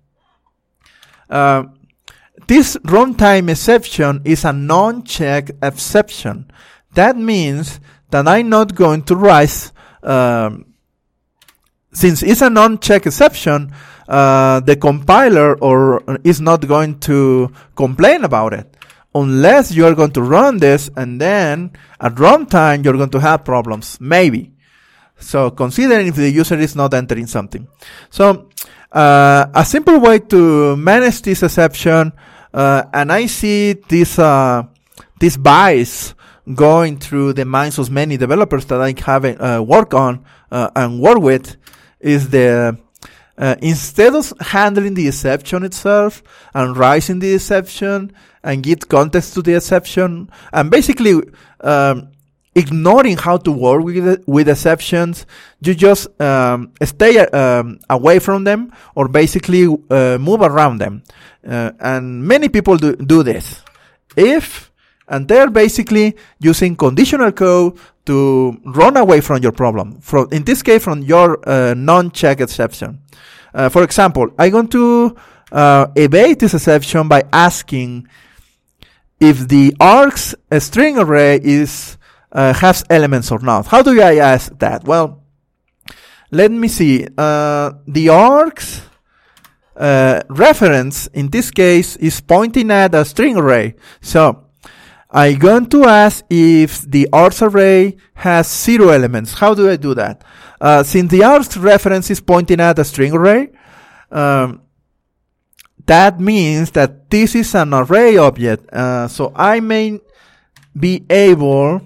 Uh, 1.29 1.65
this 2.47 2.77
runtime 2.85 3.51
exception 3.51 4.23
is 4.25 4.45
a 4.45 4.53
non-check 4.53 5.51
exception. 5.63 6.51
That 6.95 7.17
means 7.17 7.81
that 8.11 8.29
I'm 8.29 8.49
not 8.49 8.75
going 8.75 9.03
to 9.05 9.17
rise, 9.17 9.73
um, 10.03 10.67
since 11.93 12.23
it's 12.23 12.43
a 12.43 12.51
non-check 12.51 13.07
exception, 13.07 13.73
uh, 14.09 14.61
the 14.61 14.77
compiler 14.77 15.57
or 15.59 16.03
is 16.25 16.41
not 16.41 16.67
going 16.67 16.99
to 17.01 17.53
complain 17.75 18.25
about 18.25 18.53
it. 18.53 18.77
Unless 19.15 19.73
you 19.73 19.87
are 19.87 19.95
going 19.95 20.13
to 20.13 20.23
run 20.23 20.59
this 20.59 20.91
and 20.97 21.21
then 21.21 21.73
at 22.01 22.15
runtime 22.15 22.85
you're 22.85 22.97
going 22.97 23.11
to 23.11 23.21
have 23.21 23.45
problems. 23.45 23.99
Maybe. 24.01 24.53
So 25.19 25.51
considering 25.51 26.09
if 26.09 26.17
the 26.17 26.31
user 26.31 26.59
is 26.59 26.75
not 26.75 26.95
entering 26.95 27.27
something. 27.27 27.69
So 28.11 28.49
uh, 28.91 29.47
a 29.55 29.65
simple 29.65 30.01
way 30.01 30.19
to 30.19 30.77
manage 30.77 31.23
this 31.23 31.43
exception 31.43 32.13
uh, 32.55 32.85
and 32.93 33.13
i 33.13 33.27
see 33.27 33.73
this 33.73 34.19
uh, 34.19 34.63
this 35.19 35.37
bias 35.37 36.15
going 36.55 36.99
through 36.99 37.33
the 37.33 37.45
minds 37.45 37.79
of 37.79 37.91
many 37.91 38.17
developers 38.17 38.65
that 38.67 38.81
i 38.81 38.95
have 39.05 39.25
uh, 39.25 39.63
work 39.63 39.95
on 39.95 40.25
uh, 40.51 40.71
and 40.77 41.01
work 41.01 41.19
with 41.19 41.57
is 42.01 42.31
the 42.31 42.77
uh, 43.39 43.57
instead 43.63 44.15
of 44.15 44.33
handling 44.41 44.95
the 44.95 45.09
exception 45.09 45.65
itself 45.65 46.23
and 46.55 46.77
raising 46.77 47.19
the 47.19 47.35
exception 47.35 48.13
and 48.45 48.63
give 48.63 48.89
context 48.89 49.35
to 49.35 49.43
the 49.43 49.55
exception 49.55 50.29
and 50.53 50.71
basically 50.71 51.21
um, 51.61 52.12
ignoring 52.55 53.17
how 53.17 53.37
to 53.39 53.51
work 53.51 53.83
with 53.83 54.25
with 54.27 54.49
exceptions, 54.49 55.27
you 55.61 55.75
just 55.75 56.09
um, 56.21 56.73
stay 56.83 57.19
um, 57.19 57.79
away 57.89 58.19
from 58.19 58.45
them 58.45 58.73
or 58.95 59.09
basically 59.09 59.67
uh, 59.67 60.19
move 60.19 60.43
around 60.43 60.79
them. 60.79 61.03
Uh, 61.47 61.73
and 61.81 62.25
many 62.25 62.49
people 62.49 62.77
do, 62.77 62.95
do 62.97 63.23
this. 63.23 63.63
If 64.17 64.71
and 65.09 65.29
they're 65.29 65.51
basically 65.51 66.17
using 66.41 66.77
conditional 66.77 67.33
code 67.33 67.79
to 68.07 68.59
run 68.65 68.97
away 68.97 69.21
from 69.21 69.43
your 69.43 69.53
problem. 69.53 70.01
From 70.01 70.29
in 70.33 70.45
this 70.45 70.63
case, 70.63 70.83
from 70.83 71.03
your 71.03 71.47
uh, 71.49 71.75
non-check 71.75 72.41
exception. 72.41 73.01
Uh, 73.55 73.69
for 73.69 73.83
example, 73.83 74.31
I'm 74.39 74.51
going 74.51 74.69
to 74.69 75.17
uh, 75.53 75.87
evade 75.97 76.41
this 76.41 76.55
exception 76.55 77.09
by 77.09 77.25
asking 77.33 78.09
if 79.21 79.47
the 79.49 79.73
args 79.79 80.35
string 80.61 80.99
array 80.99 81.39
is 81.43 81.99
uh, 82.33 82.53
has 82.55 82.85
elements 82.91 83.31
or 83.31 83.39
not. 83.39 83.67
How 83.67 83.83
do 83.83 84.01
I 84.01 84.17
ask 84.17 84.59
that? 84.59 84.85
Well, 84.85 85.23
let 86.31 86.51
me 86.51 86.69
see. 86.69 87.07
Uh, 87.17 87.73
the 87.87 88.07
args 88.07 88.81
uh, 89.77 90.21
reference 90.29 91.07
in 91.09 91.29
this 91.29 91.51
case 91.51 91.97
is 91.97 92.21
pointing 92.21 92.71
at 92.71 92.95
a 92.95 93.05
string 93.05 93.37
array. 93.37 93.75
So 94.01 94.47
I'm 95.11 95.39
going 95.39 95.67
to 95.67 95.85
ask 95.85 96.25
if 96.31 96.83
the 96.91 97.09
args 97.13 97.43
array 97.43 97.99
has 98.15 98.51
zero 98.51 98.89
elements. 98.89 99.35
How 99.35 99.55
do 99.55 99.71
I 99.71 99.77
do 99.77 99.95
that? 99.95 100.25
Uh, 100.61 100.83
since 100.83 101.11
the 101.11 101.21
args 101.21 101.63
reference 101.63 102.11
is 102.11 102.21
pointing 102.21 102.61
at 102.61 102.79
a 102.79 102.85
string 102.85 103.13
array, 103.13 103.51
um, 104.11 104.63
that 105.85 106.21
means 106.21 106.71
that 106.71 107.11
this 107.11 107.35
is 107.35 107.55
an 107.55 107.75
array 107.75 108.17
object. 108.17 108.73
Uh, 108.73 109.09
so 109.09 109.33
I 109.35 109.61
may 109.61 110.01
be 110.79 111.05
able 111.11 111.83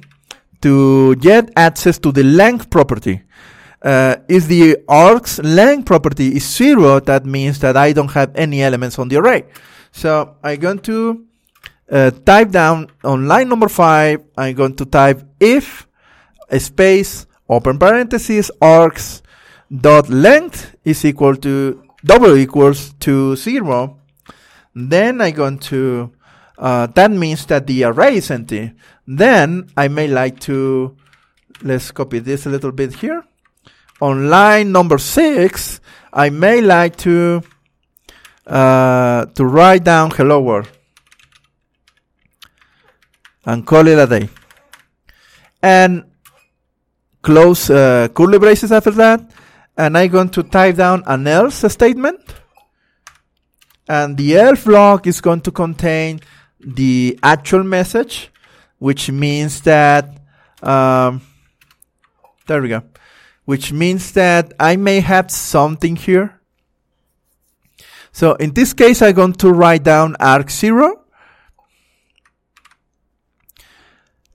to 0.66 1.14
get 1.16 1.50
access 1.54 1.96
to 2.04 2.10
the 2.10 2.24
length 2.24 2.70
property. 2.70 3.22
Uh, 3.82 4.16
if 4.28 4.48
the 4.48 4.76
args 4.88 5.38
length 5.44 5.86
property 5.86 6.28
is 6.38 6.44
zero, 6.44 6.98
that 6.98 7.24
means 7.24 7.60
that 7.60 7.76
I 7.76 7.92
don't 7.92 8.10
have 8.10 8.34
any 8.34 8.62
elements 8.62 8.98
on 8.98 9.06
the 9.08 9.16
array. 9.16 9.44
So 9.92 10.36
I'm 10.42 10.58
going 10.58 10.80
to 10.90 11.24
uh, 11.90 12.10
type 12.10 12.50
down 12.50 12.90
on 13.04 13.28
line 13.28 13.48
number 13.48 13.68
five, 13.68 14.24
I'm 14.36 14.54
going 14.56 14.74
to 14.76 14.84
type 14.84 15.22
if 15.38 15.86
space 16.58 17.26
open 17.48 17.78
parenthesis 17.78 18.50
args 18.60 19.22
dot 19.70 20.08
length 20.08 20.74
is 20.84 21.04
equal 21.04 21.36
to 21.36 21.82
double 22.04 22.36
equals 22.36 22.92
to 23.06 23.36
zero. 23.36 24.00
Then 24.74 25.20
I'm 25.20 25.34
going 25.34 25.58
to 25.70 26.10
uh, 26.58 26.86
that 26.98 27.10
means 27.10 27.46
that 27.46 27.66
the 27.66 27.84
array 27.84 28.16
is 28.16 28.30
empty. 28.30 28.72
Then 29.06 29.70
I 29.76 29.88
may 29.88 30.08
like 30.08 30.40
to 30.40 30.96
let's 31.62 31.90
copy 31.90 32.18
this 32.18 32.46
a 32.46 32.50
little 32.50 32.72
bit 32.72 32.94
here. 32.94 33.24
On 34.00 34.28
line 34.28 34.72
number 34.72 34.98
six, 34.98 35.80
I 36.12 36.30
may 36.30 36.60
like 36.60 36.96
to 36.98 37.42
uh, 38.46 39.26
to 39.26 39.44
write 39.44 39.84
down 39.84 40.10
hello 40.10 40.40
world 40.40 40.68
and 43.44 43.66
call 43.66 43.86
it 43.86 43.98
a 43.98 44.06
day. 44.06 44.28
And 45.62 46.04
close 47.22 47.70
uh, 47.70 48.08
curly 48.14 48.38
braces 48.38 48.72
after 48.72 48.90
that. 48.92 49.20
And 49.76 49.96
I'm 49.96 50.10
going 50.10 50.30
to 50.30 50.42
type 50.42 50.76
down 50.76 51.02
an 51.06 51.26
else 51.26 51.64
statement. 51.72 52.20
And 53.88 54.16
the 54.16 54.36
else 54.38 54.64
block 54.64 55.06
is 55.06 55.20
going 55.20 55.42
to 55.42 55.52
contain 55.52 56.20
the 56.60 57.18
actual 57.22 57.62
message, 57.62 58.30
which 58.78 59.10
means 59.10 59.60
that, 59.62 60.20
um, 60.62 61.20
there 62.46 62.62
we 62.62 62.68
go, 62.68 62.82
which 63.44 63.72
means 63.72 64.12
that 64.12 64.52
I 64.58 64.76
may 64.76 65.00
have 65.00 65.30
something 65.30 65.96
here. 65.96 66.40
So 68.12 68.34
in 68.34 68.52
this 68.54 68.72
case, 68.72 69.02
I'm 69.02 69.14
going 69.14 69.34
to 69.34 69.50
write 69.50 69.82
down 69.82 70.16
arg 70.18 70.50
zero. 70.50 71.02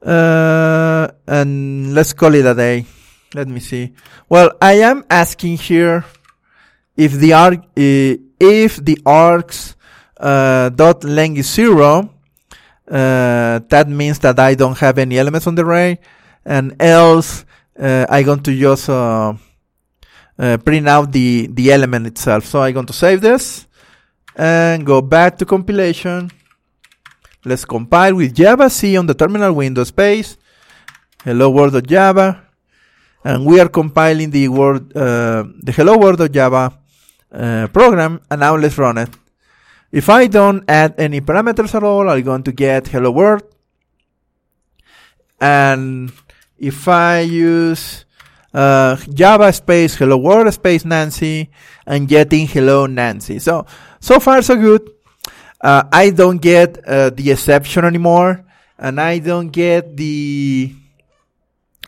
Uh, 0.03 1.07
and 1.27 1.93
let's 1.93 2.13
call 2.13 2.33
it 2.35 2.45
a 2.45 2.55
day. 2.55 2.85
Let 3.33 3.47
me 3.47 3.59
see. 3.59 3.93
Well, 4.27 4.51
I 4.61 4.73
am 4.73 5.05
asking 5.09 5.57
here 5.57 6.05
if 6.95 7.13
the 7.13 7.33
arc, 7.33 7.59
uh, 7.59 8.17
if 8.39 8.77
the 8.77 8.97
args, 9.05 9.75
uh, 10.17 10.69
dot 10.69 11.03
length 11.03 11.39
is 11.39 11.51
zero, 11.51 12.13
uh, 12.91 13.59
that 13.69 13.87
means 13.87 14.19
that 14.19 14.37
I 14.39 14.55
don't 14.55 14.77
have 14.77 14.97
any 14.97 15.17
elements 15.17 15.47
on 15.47 15.55
the 15.55 15.63
array, 15.63 15.99
and 16.45 16.75
else, 16.79 17.45
uh, 17.79 18.05
I'm 18.09 18.25
going 18.25 18.43
to 18.43 18.53
just, 18.53 18.89
uh, 18.89 19.33
uh, 20.37 20.57
print 20.57 20.87
out 20.87 21.11
the, 21.11 21.47
the 21.47 21.71
element 21.71 22.07
itself. 22.07 22.45
So 22.45 22.61
I'm 22.61 22.73
going 22.73 22.87
to 22.87 22.93
save 22.93 23.21
this 23.21 23.67
and 24.35 24.85
go 24.85 25.01
back 25.01 25.37
to 25.37 25.45
compilation 25.45 26.31
Let's 27.43 27.65
compile 27.65 28.13
with 28.13 28.35
Java 28.35 28.69
C 28.69 28.95
on 28.97 29.07
the 29.07 29.15
terminal 29.15 29.53
window 29.53 29.83
space. 29.83 30.37
Hello 31.23 31.49
world.java. 31.49 32.39
And 33.23 33.45
we 33.47 33.59
are 33.59 33.67
compiling 33.67 34.29
the 34.29 34.47
word, 34.47 34.95
uh, 34.95 35.45
the 35.59 35.71
hello 35.71 35.97
world.java 35.97 36.77
uh, 37.31 37.67
program. 37.73 38.21
And 38.29 38.41
now 38.41 38.55
let's 38.55 38.77
run 38.77 38.99
it. 38.99 39.09
If 39.91 40.09
I 40.09 40.27
don't 40.27 40.63
add 40.69 40.95
any 40.97 41.21
parameters 41.21 41.75
at 41.75 41.83
all, 41.83 42.09
I'm 42.09 42.23
going 42.23 42.43
to 42.43 42.51
get 42.51 42.87
hello 42.87 43.11
world. 43.11 43.43
And 45.39 46.11
if 46.57 46.87
I 46.87 47.21
use 47.21 48.05
uh, 48.53 48.95
Java 49.13 49.51
space 49.51 49.95
hello 49.95 50.17
world 50.17 50.53
space 50.53 50.85
Nancy 50.85 51.49
and 51.85 52.07
getting 52.07 52.47
hello 52.47 52.85
Nancy. 52.85 53.39
So, 53.39 53.65
so 53.99 54.19
far 54.19 54.41
so 54.41 54.55
good 54.55 54.89
uh, 55.61 55.83
I 55.91 56.09
don't 56.09 56.41
get 56.41 56.83
uh, 56.87 57.11
the 57.11 57.31
exception 57.31 57.85
anymore, 57.85 58.43
and 58.77 58.99
I 58.99 59.19
don't 59.19 59.49
get 59.49 59.95
the 59.95 60.73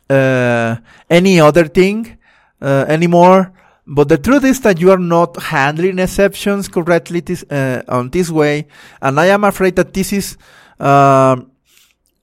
uh, 0.09 0.75
any 1.09 1.39
other 1.39 1.65
thing 1.65 2.17
uh, 2.61 2.85
anymore. 2.87 3.51
But 3.85 4.07
the 4.07 4.17
truth 4.17 4.45
is 4.45 4.61
that 4.61 4.79
you 4.79 4.91
are 4.91 4.97
not 4.97 5.41
handling 5.41 5.99
exceptions 5.99 6.69
correctly 6.69 7.19
this, 7.19 7.43
uh, 7.43 7.83
on 7.87 8.09
this 8.09 8.29
way, 8.29 8.67
and 9.01 9.19
I 9.19 9.27
am 9.27 9.43
afraid 9.43 9.75
that 9.75 9.93
this 9.93 10.13
is 10.13 10.37
um, 10.79 11.51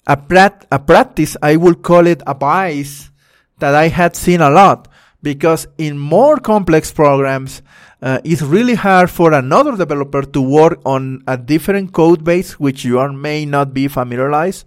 a, 0.06 0.16
prat- 0.16 0.66
a 0.72 0.78
practice. 0.78 1.36
I 1.42 1.56
would 1.56 1.82
call 1.82 2.06
it 2.06 2.22
a 2.26 2.34
bias 2.34 3.10
that 3.58 3.74
I 3.74 3.88
had 3.88 4.16
seen 4.16 4.40
a 4.40 4.48
lot 4.48 4.88
because 5.22 5.68
in 5.76 5.98
more 5.98 6.38
complex 6.38 6.90
programs, 6.92 7.60
uh, 8.00 8.20
it's 8.24 8.40
really 8.40 8.74
hard 8.74 9.10
for 9.10 9.34
another 9.34 9.76
developer 9.76 10.22
to 10.22 10.40
work 10.40 10.80
on 10.86 11.22
a 11.26 11.36
different 11.36 11.92
code 11.92 12.24
base, 12.24 12.58
which 12.58 12.84
you 12.84 12.98
are, 12.98 13.12
may 13.12 13.44
not 13.44 13.74
be 13.74 13.86
familiarized. 13.86 14.64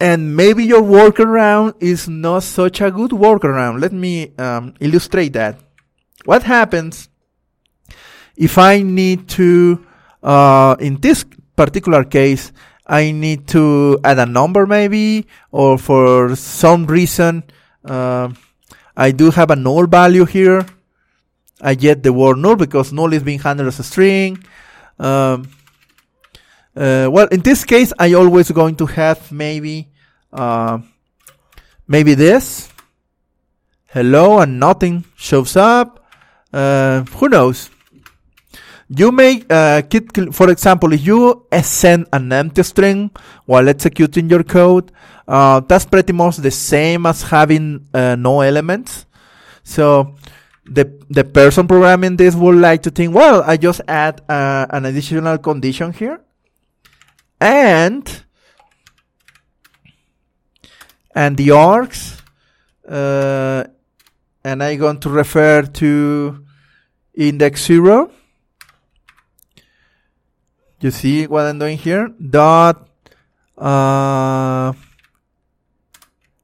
And 0.00 0.36
maybe 0.36 0.64
your 0.64 0.82
workaround 0.82 1.74
is 1.80 2.08
not 2.08 2.44
such 2.44 2.80
a 2.80 2.90
good 2.90 3.10
workaround. 3.10 3.80
Let 3.80 3.92
me 3.92 4.32
um, 4.38 4.74
illustrate 4.78 5.32
that. 5.32 5.58
What 6.24 6.44
happens 6.44 7.08
if 8.36 8.56
I 8.56 8.82
need 8.82 9.28
to, 9.30 9.84
uh, 10.22 10.76
in 10.78 11.00
this 11.00 11.24
particular 11.56 12.04
case, 12.04 12.52
I 12.86 13.10
need 13.10 13.48
to 13.48 13.98
add 14.04 14.18
a 14.18 14.26
number 14.26 14.66
maybe, 14.66 15.26
or 15.50 15.76
for 15.76 16.36
some 16.36 16.86
reason, 16.86 17.42
uh, 17.84 18.30
I 18.96 19.10
do 19.10 19.30
have 19.30 19.50
a 19.50 19.56
null 19.56 19.86
value 19.86 20.24
here. 20.24 20.64
I 21.60 21.74
get 21.74 22.02
the 22.02 22.12
word 22.12 22.38
null 22.38 22.56
because 22.56 22.92
null 22.92 23.12
is 23.12 23.22
being 23.22 23.40
handled 23.40 23.68
as 23.68 23.80
a 23.80 23.82
string. 23.82 24.44
Um, 24.98 25.50
uh, 26.78 27.08
well, 27.10 27.26
in 27.28 27.40
this 27.40 27.64
case, 27.64 27.92
I 27.98 28.14
always 28.14 28.50
going 28.50 28.76
to 28.76 28.86
have 28.86 29.32
maybe, 29.32 29.88
uh, 30.32 30.78
maybe 31.86 32.14
this. 32.14 32.70
Hello, 33.88 34.38
and 34.38 34.60
nothing 34.60 35.04
shows 35.16 35.56
up. 35.56 36.06
Uh, 36.52 37.02
who 37.02 37.28
knows? 37.28 37.70
You 38.88 39.12
may, 39.12 39.42
uh, 39.50 39.82
keep, 39.82 40.16
for 40.32 40.50
example, 40.50 40.92
if 40.92 41.04
you 41.04 41.46
send 41.62 42.06
an 42.12 42.32
empty 42.32 42.62
string 42.62 43.10
while 43.44 43.68
executing 43.68 44.30
your 44.30 44.44
code, 44.44 44.92
uh, 45.26 45.60
that's 45.60 45.84
pretty 45.84 46.12
much 46.12 46.36
the 46.36 46.50
same 46.50 47.04
as 47.06 47.22
having 47.22 47.86
uh, 47.92 48.16
no 48.16 48.40
elements. 48.40 49.04
So 49.62 50.14
the 50.64 50.84
the 51.10 51.24
person 51.24 51.66
programming 51.66 52.16
this 52.16 52.34
would 52.34 52.56
like 52.56 52.82
to 52.84 52.90
think, 52.90 53.14
well, 53.14 53.42
I 53.44 53.56
just 53.56 53.80
add 53.88 54.22
uh, 54.28 54.66
an 54.70 54.86
additional 54.86 55.36
condition 55.38 55.92
here, 55.92 56.20
and 57.40 58.24
and 61.14 61.36
the 61.36 61.48
args, 61.48 62.20
uh, 62.88 63.64
and 64.44 64.62
I'm 64.62 64.78
going 64.78 65.00
to 65.00 65.10
refer 65.10 65.62
to 65.62 66.44
index 67.14 67.64
zero. 67.64 68.10
You 70.80 70.92
see 70.92 71.26
what 71.26 71.46
I'm 71.46 71.58
doing 71.58 71.76
here? 71.76 72.08
Dot 72.08 72.88
uh, 73.56 74.72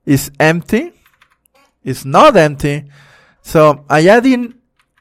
is 0.05 0.31
empty. 0.41 0.93
It's 1.85 2.05
not 2.05 2.37
empty. 2.37 2.91
So 3.43 3.85
I 3.89 4.07
add 4.09 4.27
in 4.27 4.55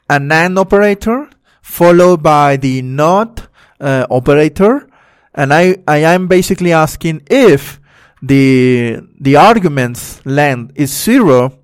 an 0.08 0.30
AND 0.30 0.58
operator 0.58 1.28
followed 1.62 2.22
by 2.22 2.56
the 2.56 2.82
NOT 2.82 3.48
uh, 3.80 4.06
operator. 4.10 4.88
And 5.34 5.52
I, 5.52 5.76
I 5.86 5.98
am 5.98 6.28
basically 6.28 6.72
asking 6.72 7.22
if 7.28 7.80
the, 8.22 9.00
the 9.20 9.36
arguments 9.36 10.24
length 10.24 10.72
is 10.76 10.90
zero 10.92 11.58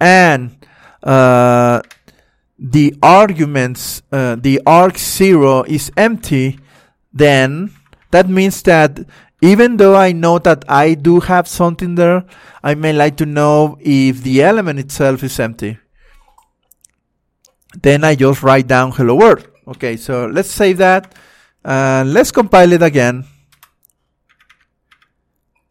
and, 0.00 0.66
uh, 1.02 1.80
the 2.58 2.94
arguments, 3.02 4.02
uh, 4.10 4.36
the 4.36 4.60
arg 4.66 4.98
zero 4.98 5.62
is 5.62 5.92
empty, 5.96 6.58
then 7.12 7.70
that 8.10 8.28
means 8.28 8.62
that 8.62 8.98
even 9.40 9.76
though 9.76 9.94
I 9.94 10.12
know 10.12 10.38
that 10.40 10.64
I 10.68 10.94
do 10.94 11.20
have 11.20 11.46
something 11.46 11.94
there, 11.94 12.24
I 12.62 12.74
may 12.74 12.92
like 12.92 13.16
to 13.18 13.26
know 13.26 13.78
if 13.80 14.22
the 14.22 14.42
element 14.42 14.80
itself 14.80 15.22
is 15.22 15.38
empty. 15.38 15.78
Then 17.80 18.02
I 18.02 18.16
just 18.16 18.42
write 18.42 18.66
down 18.66 18.90
hello 18.92 19.14
world. 19.14 19.46
Okay, 19.68 19.96
so 19.96 20.26
let's 20.26 20.50
save 20.50 20.78
that. 20.78 21.14
And 21.64 22.12
let's 22.12 22.30
compile 22.30 22.72
it 22.72 22.82
again. 22.82 23.24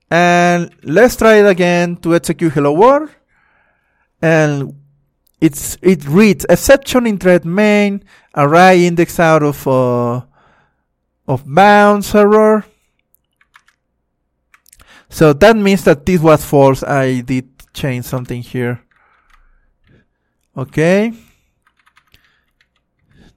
And 0.10 0.72
let's 0.84 1.16
try 1.16 1.36
it 1.36 1.46
again 1.46 1.98
to 1.98 2.16
execute 2.16 2.54
hello 2.54 2.74
world. 2.74 3.10
And 4.22 4.74
it's, 5.42 5.78
it 5.82 6.08
reads 6.08 6.46
exception 6.50 7.06
in 7.06 7.18
thread 7.18 7.46
main, 7.46 8.04
array 8.36 8.86
index 8.86 9.20
out 9.20 9.44
of, 9.44 9.68
uh, 9.68 10.22
of 11.28 11.44
bounds 11.46 12.16
error. 12.16 12.66
So 15.10 15.34
that 15.34 15.56
means 15.56 15.84
that 15.84 16.06
this 16.06 16.22
was 16.22 16.44
false. 16.44 16.84
I 16.84 17.22
did 17.22 17.50
change 17.74 18.06
something 18.06 18.42
here. 18.42 18.82
Okay. 20.56 21.14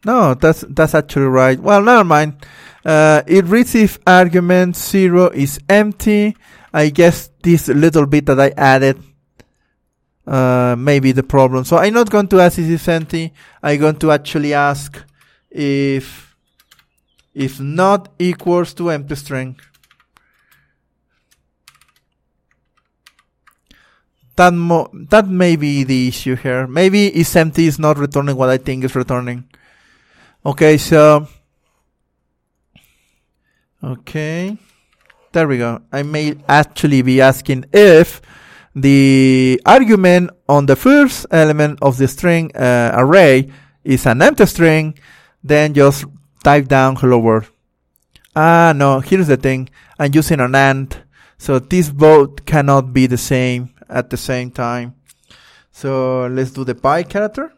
No, 0.04 0.34
that's 0.34 0.64
that's 0.68 0.94
actually 0.94 1.26
right. 1.26 1.60
Well, 1.60 1.82
never 1.82 2.04
mind. 2.04 2.46
Uh, 2.84 3.22
it 3.26 3.44
reads 3.44 3.74
if 3.74 3.98
argument 4.06 4.76
zero 4.76 5.28
is 5.28 5.60
empty. 5.68 6.36
I 6.72 6.88
guess 6.88 7.30
this 7.42 7.68
little 7.68 8.06
bit 8.06 8.26
that 8.26 8.40
I 8.40 8.52
added 8.56 9.02
uh, 10.26 10.76
may 10.78 11.00
be 11.00 11.12
the 11.12 11.22
problem. 11.22 11.64
So 11.64 11.76
I'm 11.76 11.92
not 11.92 12.08
going 12.08 12.28
to 12.28 12.40
ask 12.40 12.58
if 12.58 12.70
it's 12.70 12.88
empty. 12.88 13.34
I'm 13.62 13.80
going 13.80 13.96
to 13.96 14.10
actually 14.12 14.54
ask 14.54 15.02
if 15.50 16.34
if 17.34 17.60
not 17.60 18.08
equals 18.18 18.72
to 18.74 18.90
empty 18.90 19.16
string. 19.16 19.58
That 24.36 24.54
mo- 24.54 24.90
that 25.10 25.28
may 25.28 25.56
be 25.56 25.84
the 25.84 26.08
issue 26.08 26.36
here. 26.36 26.66
Maybe 26.66 27.14
is 27.14 27.36
empty 27.36 27.66
is 27.66 27.78
not 27.78 27.98
returning 27.98 28.36
what 28.36 28.48
I 28.48 28.56
think 28.56 28.84
is 28.84 28.94
returning. 28.94 29.44
Okay, 30.44 30.78
so 30.78 31.26
okay, 33.84 34.56
there 35.32 35.46
we 35.46 35.58
go. 35.58 35.82
I 35.92 36.02
may 36.02 36.36
actually 36.48 37.02
be 37.02 37.20
asking 37.20 37.66
if 37.74 38.22
the 38.74 39.60
argument 39.66 40.30
on 40.48 40.64
the 40.64 40.76
first 40.76 41.26
element 41.30 41.78
of 41.82 41.98
the 41.98 42.08
string 42.08 42.56
uh, 42.56 42.92
array 42.94 43.52
is 43.84 44.06
an 44.06 44.22
empty 44.22 44.46
string, 44.46 44.98
then 45.44 45.74
just 45.74 46.06
type 46.42 46.68
down 46.68 46.96
hello 46.96 47.18
world. 47.18 47.50
Ah, 48.34 48.72
no, 48.74 49.00
here's 49.00 49.26
the 49.26 49.36
thing. 49.36 49.68
I'm 49.98 50.14
using 50.14 50.40
an 50.40 50.54
AND, 50.54 51.04
so 51.36 51.58
these 51.58 51.90
both 51.90 52.46
cannot 52.46 52.94
be 52.94 53.06
the 53.06 53.18
same 53.18 53.74
at 53.90 54.08
the 54.08 54.16
same 54.16 54.50
time. 54.50 54.94
So 55.70 56.28
let's 56.28 56.50
do 56.50 56.64
the 56.64 56.74
pi 56.74 57.02
character. 57.02 57.52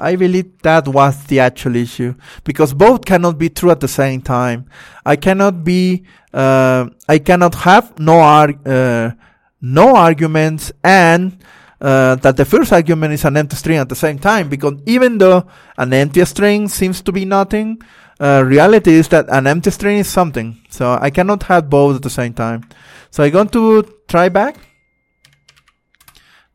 I 0.00 0.16
believe 0.16 0.62
that 0.62 0.88
was 0.88 1.24
the 1.24 1.40
actual 1.40 1.76
issue 1.76 2.14
because 2.44 2.74
both 2.74 3.04
cannot 3.04 3.38
be 3.38 3.50
true 3.50 3.70
at 3.70 3.80
the 3.80 3.88
same 3.88 4.22
time. 4.22 4.66
I 5.04 5.16
cannot 5.16 5.64
be, 5.64 6.04
uh, 6.32 6.88
I 7.08 7.18
cannot 7.18 7.54
have 7.56 7.98
no 7.98 8.20
arg, 8.20 8.66
uh, 8.66 9.12
no 9.60 9.96
arguments 9.96 10.72
and 10.82 11.38
uh, 11.80 12.16
that 12.16 12.36
the 12.36 12.44
first 12.44 12.72
argument 12.72 13.12
is 13.12 13.24
an 13.24 13.36
empty 13.36 13.56
string 13.56 13.78
at 13.78 13.88
the 13.88 13.96
same 13.96 14.18
time 14.18 14.48
because 14.48 14.74
even 14.86 15.18
though 15.18 15.46
an 15.76 15.92
empty 15.92 16.24
string 16.24 16.68
seems 16.68 17.00
to 17.02 17.12
be 17.12 17.24
nothing, 17.24 17.80
uh, 18.20 18.42
reality 18.44 18.92
is 18.92 19.08
that 19.08 19.26
an 19.28 19.46
empty 19.46 19.70
string 19.70 19.98
is 19.98 20.08
something. 20.08 20.60
So 20.70 20.98
I 21.00 21.10
cannot 21.10 21.44
have 21.44 21.70
both 21.70 21.96
at 21.96 22.02
the 22.02 22.10
same 22.10 22.34
time. 22.34 22.68
So 23.10 23.22
I'm 23.22 23.30
going 23.30 23.48
to 23.48 23.82
try 24.08 24.28
back 24.28 24.56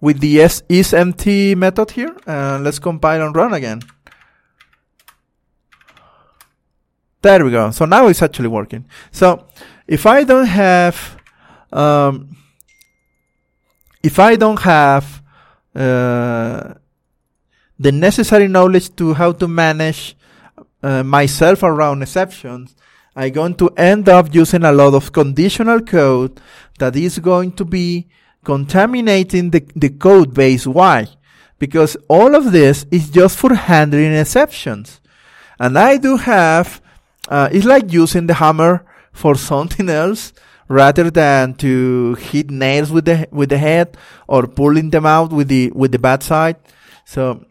with 0.04 0.20
the 0.20 0.36
isEmpty 0.36 1.56
method 1.56 1.92
here. 1.92 2.14
Uh, 2.28 2.60
let's 2.62 2.78
compile 2.78 3.22
and 3.26 3.34
run 3.34 3.54
again. 3.54 3.82
There 7.22 7.46
we 7.46 7.52
go. 7.52 7.72
So 7.72 7.86
now 7.86 8.08
it's 8.08 8.22
actually 8.22 8.50
working. 8.50 8.84
So 9.12 9.48
if 9.88 10.06
I 10.06 10.26
don't 10.26 10.48
have, 10.48 11.18
um, 11.72 12.36
if 14.04 14.20
I 14.20 14.36
don't 14.36 14.60
have 14.60 15.24
uh, 15.74 16.74
the 17.80 17.92
necessary 17.94 18.50
knowledge 18.50 18.94
to 18.98 19.14
how 19.14 19.32
to 19.32 19.48
manage 19.48 20.18
uh, 20.82 21.04
myself 21.04 21.64
around 21.64 22.02
exceptions, 22.02 22.76
I'm 23.16 23.32
going 23.32 23.56
to 23.56 23.70
end 23.78 24.10
up 24.10 24.36
using 24.36 24.66
a 24.66 24.74
lot 24.74 24.96
of 24.96 25.14
conditional 25.14 25.80
code 25.80 26.42
that 26.80 26.94
is 26.98 27.20
going 27.20 27.54
to 27.54 27.64
be 27.64 28.10
contaminating 28.44 29.52
the, 29.52 29.66
the 29.76 29.90
code 29.90 30.34
base. 30.34 30.68
Why? 30.68 31.08
Because 31.60 31.96
all 32.08 32.36
of 32.36 32.52
this 32.52 32.86
is 32.92 33.10
just 33.10 33.38
for 33.38 33.54
handling 33.54 34.14
exceptions. 34.14 35.00
And 35.60 35.78
I 35.78 35.98
do 35.98 36.18
have, 36.18 36.82
uh, 37.30 37.50
it's 37.52 37.66
like 37.66 37.92
using 37.92 38.28
the 38.28 38.36
hammer 38.36 38.86
for 39.12 39.36
something 39.36 39.90
else 39.90 40.34
rather 40.68 41.10
than 41.10 41.54
to 41.56 42.16
hit 42.16 42.50
nails 42.50 42.92
with 42.92 43.06
the, 43.06 43.28
with 43.32 43.50
the 43.50 43.58
head 43.58 43.98
or 44.28 44.48
pulling 44.48 44.90
them 44.90 45.06
out 45.06 45.32
with 45.32 45.48
the, 45.48 45.72
with 45.72 45.92
the 45.92 46.00
bad 46.00 46.24
side. 46.24 46.58
So 47.06 47.46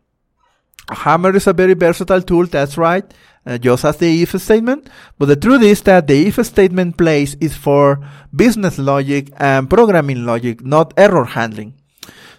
hammer 0.90 1.34
is 1.34 1.46
a 1.46 1.52
very 1.52 1.74
versatile 1.74 2.22
tool. 2.22 2.46
That's 2.46 2.76
right 2.76 3.12
uh, 3.46 3.58
just 3.58 3.84
as 3.84 3.96
the 3.96 4.22
if 4.22 4.40
statement. 4.40 4.88
But 5.18 5.26
the 5.26 5.36
truth 5.36 5.62
is 5.62 5.82
that 5.82 6.06
the 6.06 6.26
if 6.26 6.44
statement 6.46 6.96
place 6.96 7.36
is 7.40 7.56
for 7.56 8.00
business 8.34 8.78
logic 8.78 9.32
and 9.36 9.68
programming 9.68 10.24
logic, 10.24 10.64
not 10.64 10.94
error 10.96 11.24
handling. 11.24 11.74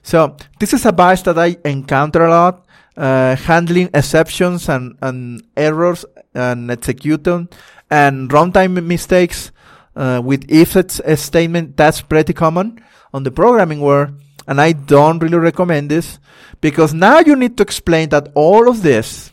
So 0.01 0.35
this 0.59 0.73
is 0.73 0.85
a 0.85 0.91
bias 0.91 1.21
that 1.23 1.39
I 1.39 1.57
encounter 1.63 2.25
a 2.25 2.29
lot, 2.29 2.65
uh, 2.97 3.35
handling 3.35 3.89
exceptions 3.93 4.67
and, 4.69 4.97
and 5.01 5.43
errors 5.55 6.05
and 6.33 6.69
execution 6.69 7.49
and 7.89 8.29
runtime 8.29 8.83
mistakes 8.83 9.51
uh, 9.95 10.21
with 10.23 10.45
if 10.49 10.75
statement. 11.19 11.77
That's 11.77 12.01
pretty 12.01 12.33
common 12.33 12.83
on 13.13 13.23
the 13.23 13.31
programming 13.31 13.81
world. 13.81 14.19
And 14.47 14.59
I 14.59 14.73
don't 14.73 15.19
really 15.19 15.37
recommend 15.37 15.89
this 15.89 16.19
because 16.59 16.93
now 16.93 17.19
you 17.19 17.35
need 17.35 17.55
to 17.57 17.63
explain 17.63 18.09
that 18.09 18.29
all 18.35 18.67
of 18.67 18.83
this, 18.83 19.31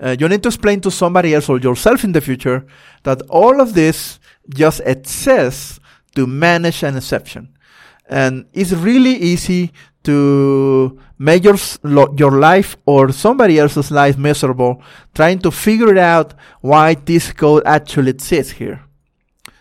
uh, 0.00 0.16
you 0.18 0.28
need 0.28 0.42
to 0.42 0.48
explain 0.48 0.80
to 0.80 0.90
somebody 0.90 1.34
else 1.34 1.48
or 1.48 1.58
yourself 1.58 2.04
in 2.04 2.12
the 2.12 2.20
future 2.20 2.66
that 3.04 3.22
all 3.28 3.60
of 3.60 3.74
this 3.74 4.18
just 4.48 4.80
exists 4.84 5.78
to 6.14 6.26
manage 6.26 6.82
an 6.82 6.96
exception. 6.96 7.48
And 8.08 8.46
it's 8.52 8.72
really 8.72 9.14
easy 9.14 9.72
to 10.02 10.98
make 11.18 11.44
your, 11.44 11.56
your 12.16 12.32
life 12.32 12.76
or 12.84 13.10
somebody 13.12 13.58
else's 13.58 13.90
life 13.90 14.18
miserable 14.18 14.82
trying 15.14 15.38
to 15.38 15.50
figure 15.50 15.98
out 15.98 16.34
why 16.60 16.94
this 16.94 17.32
code 17.32 17.62
actually 17.64 18.10
exists 18.10 18.52
here. 18.52 18.82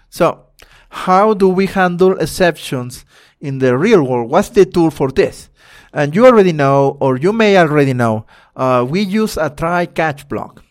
So, 0.09 0.47
how 0.89 1.33
do 1.33 1.49
we 1.49 1.65
handle 1.65 2.19
exceptions 2.19 3.05
in 3.39 3.59
the 3.59 3.77
real 3.77 4.03
world? 4.03 4.29
What's 4.29 4.49
the 4.49 4.65
tool 4.65 4.91
for 4.91 5.11
this? 5.11 5.49
And 5.93 6.15
you 6.15 6.25
already 6.25 6.53
know, 6.53 6.97
or 6.99 7.17
you 7.17 7.32
may 7.32 7.56
already 7.58 7.93
know, 7.93 8.25
uh, 8.56 8.86
we 8.89 9.01
use 9.01 9.38
a 9.38 9.49
try 9.49 9.86
catch 9.86 10.27
block. 10.27 10.63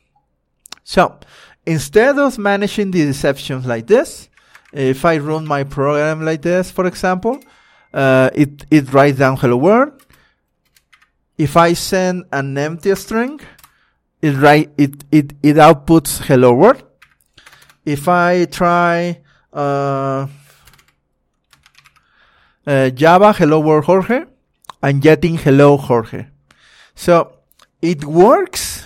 So, 0.83 1.21
instead 1.65 2.19
of 2.19 2.39
managing 2.39 2.91
the 2.91 3.03
exceptions 3.03 3.65
like 3.65 3.87
this, 3.87 4.29
if 4.73 5.05
I 5.05 5.19
run 5.19 5.47
my 5.47 5.65
program 5.65 6.25
like 6.25 6.43
this, 6.43 6.71
for 6.71 6.87
example, 6.87 7.39
uh, 7.95 8.31
it, 8.35 8.67
it 8.71 8.93
writes 8.93 9.19
down 9.19 9.37
hello 9.37 9.57
world. 9.57 9.93
If 11.39 11.57
I 11.57 11.75
send 11.75 12.25
an 12.33 12.59
empty 12.59 12.95
string, 12.97 13.41
it 14.21 14.33
write, 14.33 14.71
it, 14.77 15.05
it, 15.13 15.33
it 15.43 15.57
outputs 15.57 16.23
hello 16.25 16.53
world. 16.53 16.83
If 17.85 18.09
I 18.09 18.45
try, 18.47 19.21
uh, 19.53 20.27
uh, 22.67 22.91
Java 22.91 23.33
hello 23.33 23.61
world 23.61 23.85
Jorge, 23.85 24.25
I'm 24.83 25.01
getting 25.01 25.37
hello 25.37 25.77
Jorge. 25.77 26.27
So 26.95 27.33
it 27.81 28.05
works, 28.05 28.85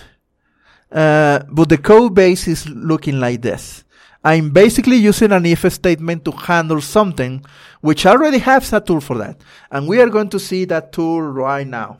uh, 0.91 1.39
but 1.49 1.69
the 1.69 1.77
code 1.77 2.13
base 2.13 2.47
is 2.47 2.67
looking 2.69 3.19
like 3.19 3.41
this. 3.41 3.83
I'm 4.23 4.49
basically 4.51 4.97
using 4.97 5.31
an 5.31 5.45
if 5.45 5.71
statement 5.71 6.25
to 6.25 6.31
handle 6.31 6.81
something 6.81 7.43
which 7.81 8.05
already 8.05 8.39
has 8.39 8.73
a 8.73 8.81
tool 8.81 8.99
for 8.99 9.17
that. 9.17 9.39
And 9.71 9.87
we 9.87 10.01
are 10.01 10.09
going 10.09 10.29
to 10.29 10.39
see 10.39 10.65
that 10.65 10.91
tool 10.91 11.21
right 11.21 11.65
now. 11.65 11.99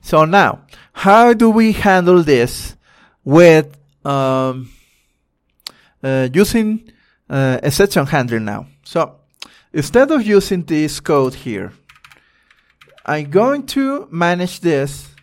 So 0.00 0.24
now, 0.24 0.60
how 0.92 1.34
do 1.34 1.50
we 1.50 1.72
handle 1.72 2.22
this 2.22 2.76
with 3.24 3.76
um, 4.04 4.70
uh, 6.02 6.28
using 6.32 6.92
uh, 7.28 7.58
exception 7.62 8.06
handling 8.06 8.44
now? 8.44 8.66
So 8.84 9.17
instead 9.78 10.10
of 10.10 10.26
using 10.26 10.64
this 10.64 10.98
code 10.98 11.34
here, 11.34 11.72
I'm 13.06 13.30
going 13.30 13.64
to 13.78 14.08
manage 14.10 14.58
this 14.58 15.14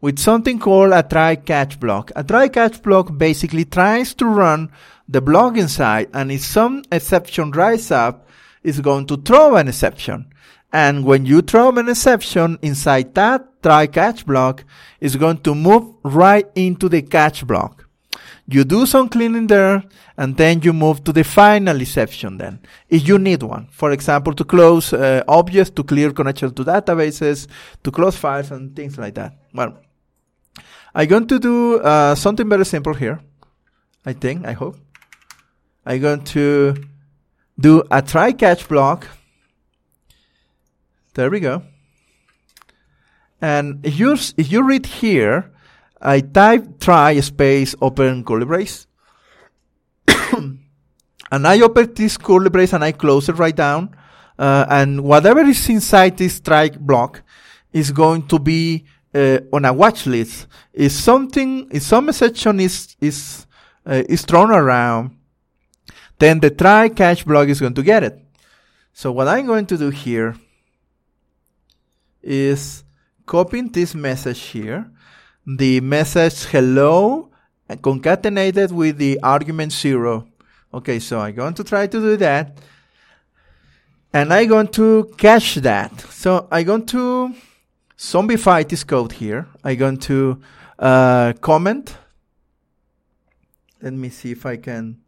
with 0.00 0.20
something 0.20 0.60
called 0.60 0.92
a 0.92 1.02
try 1.02 1.34
catch 1.34 1.80
block. 1.80 2.12
A 2.14 2.22
try 2.22 2.46
catch 2.46 2.80
block 2.84 3.18
basically 3.18 3.64
tries 3.64 4.14
to 4.14 4.26
run 4.26 4.70
the 5.08 5.20
block 5.20 5.56
inside 5.56 6.08
and 6.14 6.30
if 6.30 6.42
some 6.42 6.84
exception 6.92 7.50
rises 7.50 7.90
up, 7.90 8.28
it's 8.62 8.78
going 8.78 9.06
to 9.08 9.16
throw 9.16 9.56
an 9.56 9.66
exception. 9.66 10.32
And 10.72 11.04
when 11.04 11.26
you 11.26 11.42
throw 11.42 11.70
an 11.70 11.88
exception 11.88 12.60
inside 12.62 13.16
that 13.16 13.60
try 13.60 13.88
catch 13.88 14.24
block, 14.24 14.62
it's 15.00 15.16
going 15.16 15.38
to 15.38 15.52
move 15.52 15.96
right 16.04 16.46
into 16.54 16.88
the 16.88 17.02
catch 17.02 17.44
block. 17.44 17.89
You 18.52 18.64
do 18.64 18.84
some 18.84 19.08
cleaning 19.08 19.46
there, 19.46 19.84
and 20.16 20.36
then 20.36 20.60
you 20.62 20.72
move 20.72 21.04
to 21.04 21.12
the 21.12 21.22
final 21.22 21.80
exception 21.80 22.36
then, 22.36 22.58
if 22.88 23.06
you 23.06 23.16
need 23.16 23.44
one. 23.44 23.68
For 23.70 23.92
example, 23.92 24.32
to 24.34 24.44
close 24.44 24.92
uh, 24.92 25.22
objects, 25.28 25.70
to 25.70 25.84
clear 25.84 26.12
connections 26.12 26.54
to 26.54 26.64
databases, 26.64 27.46
to 27.84 27.90
close 27.92 28.16
files, 28.16 28.50
and 28.50 28.74
things 28.74 28.98
like 28.98 29.14
that. 29.14 29.38
Well, 29.54 29.78
I'm 30.92 31.06
going 31.06 31.28
to 31.28 31.38
do 31.38 31.78
uh, 31.78 32.16
something 32.16 32.48
very 32.48 32.64
simple 32.64 32.92
here. 32.92 33.20
I 34.04 34.14
think, 34.14 34.44
I 34.44 34.52
hope. 34.52 34.76
I'm 35.86 36.00
going 36.00 36.24
to 36.24 36.74
do 37.58 37.84
a 37.90 38.02
try 38.02 38.32
catch 38.32 38.66
block. 38.68 39.06
There 41.14 41.30
we 41.30 41.38
go. 41.38 41.62
And 43.40 43.86
if 43.86 43.98
you, 43.98 44.12
if 44.12 44.50
you 44.50 44.62
read 44.62 44.86
here, 44.86 45.52
I 46.00 46.20
type 46.20 46.80
try 46.80 47.20
space 47.20 47.74
open 47.80 48.24
curly 48.24 48.46
brace. 48.46 48.86
and 50.36 51.46
I 51.46 51.60
open 51.60 51.92
this 51.94 52.16
curly 52.16 52.50
brace 52.50 52.72
and 52.72 52.82
I 52.82 52.92
close 52.92 53.28
it 53.28 53.36
right 53.38 53.54
down. 53.54 53.96
Uh, 54.38 54.64
and 54.70 55.04
whatever 55.04 55.40
is 55.40 55.68
inside 55.68 56.16
this 56.16 56.40
try 56.40 56.70
block 56.70 57.22
is 57.72 57.90
going 57.90 58.26
to 58.28 58.38
be 58.38 58.84
uh, 59.14 59.38
on 59.52 59.64
a 59.64 59.72
watch 59.72 60.06
list 60.06 60.46
if 60.72 60.92
something, 60.92 61.68
if 61.70 61.82
some 61.82 62.10
section 62.12 62.60
is, 62.60 62.96
is, 63.00 63.46
uh, 63.84 64.02
is 64.08 64.22
thrown 64.22 64.50
around, 64.50 65.16
then 66.18 66.40
the 66.40 66.50
try 66.50 66.88
catch 66.88 67.26
block 67.26 67.48
is 67.48 67.60
going 67.60 67.74
to 67.74 67.82
get 67.82 68.02
it. 68.02 68.18
So 68.92 69.12
what 69.12 69.28
I'm 69.28 69.46
going 69.46 69.66
to 69.66 69.76
do 69.76 69.90
here 69.90 70.36
is 72.22 72.84
copying 73.26 73.70
this 73.70 73.94
message 73.94 74.40
here, 74.40 74.90
the 75.56 75.80
message 75.80 76.44
hello 76.44 77.28
and 77.68 77.82
concatenated 77.82 78.70
with 78.72 78.98
the 78.98 79.18
argument 79.22 79.72
zero. 79.72 80.28
Okay, 80.72 80.98
so 81.00 81.20
I'm 81.20 81.34
going 81.34 81.54
to 81.54 81.64
try 81.64 81.86
to 81.86 82.00
do 82.00 82.16
that. 82.18 82.58
And 84.12 84.32
I'm 84.32 84.48
going 84.48 84.68
to 84.68 85.12
cache 85.16 85.56
that. 85.56 86.00
So 86.00 86.46
I'm 86.50 86.66
going 86.66 86.86
to 86.86 87.34
zombify 87.98 88.68
this 88.68 88.84
code 88.84 89.12
here. 89.12 89.48
I'm 89.64 89.76
going 89.76 89.96
to 89.98 90.40
uh, 90.78 91.32
comment. 91.40 91.96
Let 93.82 93.92
me 93.94 94.08
see 94.08 94.32
if 94.32 94.46
I 94.46 94.56
can 94.56 95.00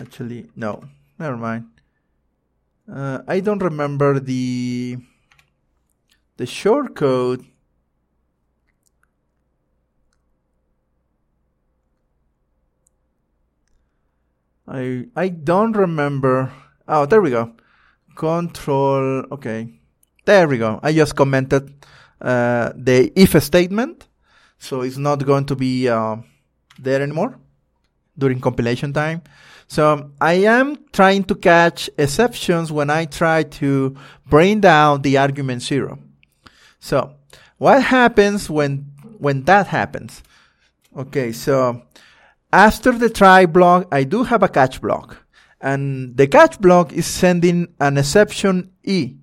actually, 0.00 0.46
no, 0.56 0.84
never 1.18 1.36
mind. 1.36 1.66
Uh, 2.90 3.20
I 3.28 3.40
don't 3.40 3.62
remember 3.62 4.18
the 4.18 4.96
the 6.36 6.46
short 6.46 6.94
I 14.70 15.06
I 15.16 15.28
don't 15.28 15.72
remember. 15.72 16.52
Oh, 16.86 17.04
there 17.04 17.20
we 17.20 17.30
go. 17.30 17.52
Control. 18.14 19.26
Okay, 19.32 19.80
there 20.24 20.46
we 20.46 20.58
go. 20.58 20.78
I 20.82 20.92
just 20.92 21.16
commented 21.16 21.74
uh, 22.20 22.72
the 22.76 23.12
if 23.16 23.42
statement, 23.42 24.06
so 24.58 24.82
it's 24.82 24.96
not 24.96 25.26
going 25.26 25.46
to 25.46 25.56
be 25.56 25.88
uh, 25.88 26.16
there 26.78 27.02
anymore 27.02 27.36
during 28.16 28.40
compilation 28.40 28.92
time. 28.92 29.22
So 29.66 30.10
I 30.20 30.34
am 30.34 30.78
trying 30.92 31.24
to 31.24 31.34
catch 31.34 31.90
exceptions 31.98 32.70
when 32.70 32.90
I 32.90 33.06
try 33.06 33.44
to 33.62 33.96
bring 34.28 34.60
down 34.60 35.02
the 35.02 35.18
argument 35.18 35.62
zero. 35.62 35.98
So 36.78 37.14
what 37.58 37.82
happens 37.82 38.48
when 38.48 38.86
when 39.18 39.42
that 39.44 39.66
happens? 39.66 40.22
Okay, 40.96 41.32
so 41.32 41.82
after 42.52 42.92
the 42.92 43.10
try 43.10 43.46
block, 43.46 43.88
I 43.92 44.04
do 44.04 44.24
have 44.24 44.42
a 44.42 44.48
catch 44.48 44.80
block. 44.80 45.24
And 45.60 46.16
the 46.16 46.26
catch 46.26 46.58
block 46.60 46.92
is 46.92 47.06
sending 47.06 47.68
an 47.80 47.98
exception 47.98 48.72
E 48.82 49.16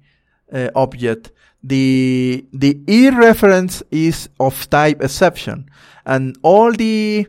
uh, 0.54 0.70
object 0.76 1.32
the 1.64 2.46
the 2.54 2.80
e 2.88 3.10
reference 3.10 3.84
is 3.92 4.30
of 4.40 4.70
type 4.70 5.02
exception, 5.02 5.70
and 6.06 6.38
all 6.42 6.72
the 6.72 7.28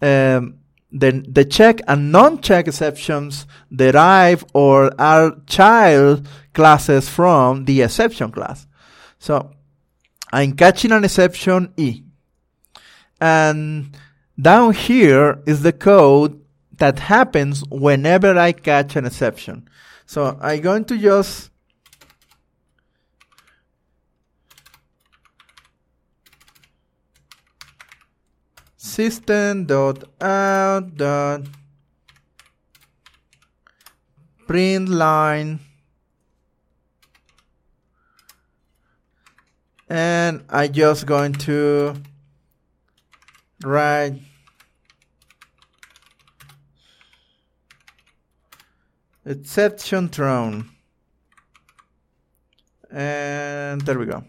um, 0.00 0.58
the 0.92 1.24
the 1.28 1.44
check 1.44 1.80
and 1.88 2.12
non-check 2.12 2.68
exceptions 2.68 3.46
derive 3.74 4.44
or 4.54 4.92
are 5.00 5.36
child 5.46 6.26
classes 6.52 7.08
from 7.08 7.64
the 7.64 7.82
exception 7.82 8.30
class. 8.30 8.66
So 9.18 9.50
I'm 10.32 10.52
catching 10.52 10.92
an 10.92 11.04
exception 11.04 11.72
e, 11.76 12.02
and 13.20 13.96
down 14.40 14.72
here 14.74 15.42
is 15.46 15.62
the 15.62 15.72
code 15.72 16.40
that 16.78 16.98
happens 16.98 17.62
whenever 17.70 18.36
I 18.36 18.52
catch 18.52 18.96
an 18.96 19.06
exception. 19.06 19.68
So 20.06 20.36
I'm 20.40 20.60
going 20.60 20.84
to 20.86 20.98
just 20.98 21.50
system 28.76 29.66
out 30.20 30.98
and 39.88 40.44
I'm 40.48 40.72
just 40.72 41.06
going 41.06 41.32
to 41.32 41.94
write 43.64 44.20
exception 49.24 50.08
thrown. 50.08 50.70
And 52.90 53.80
there 53.80 53.98
we 53.98 54.06
go. 54.06 54.24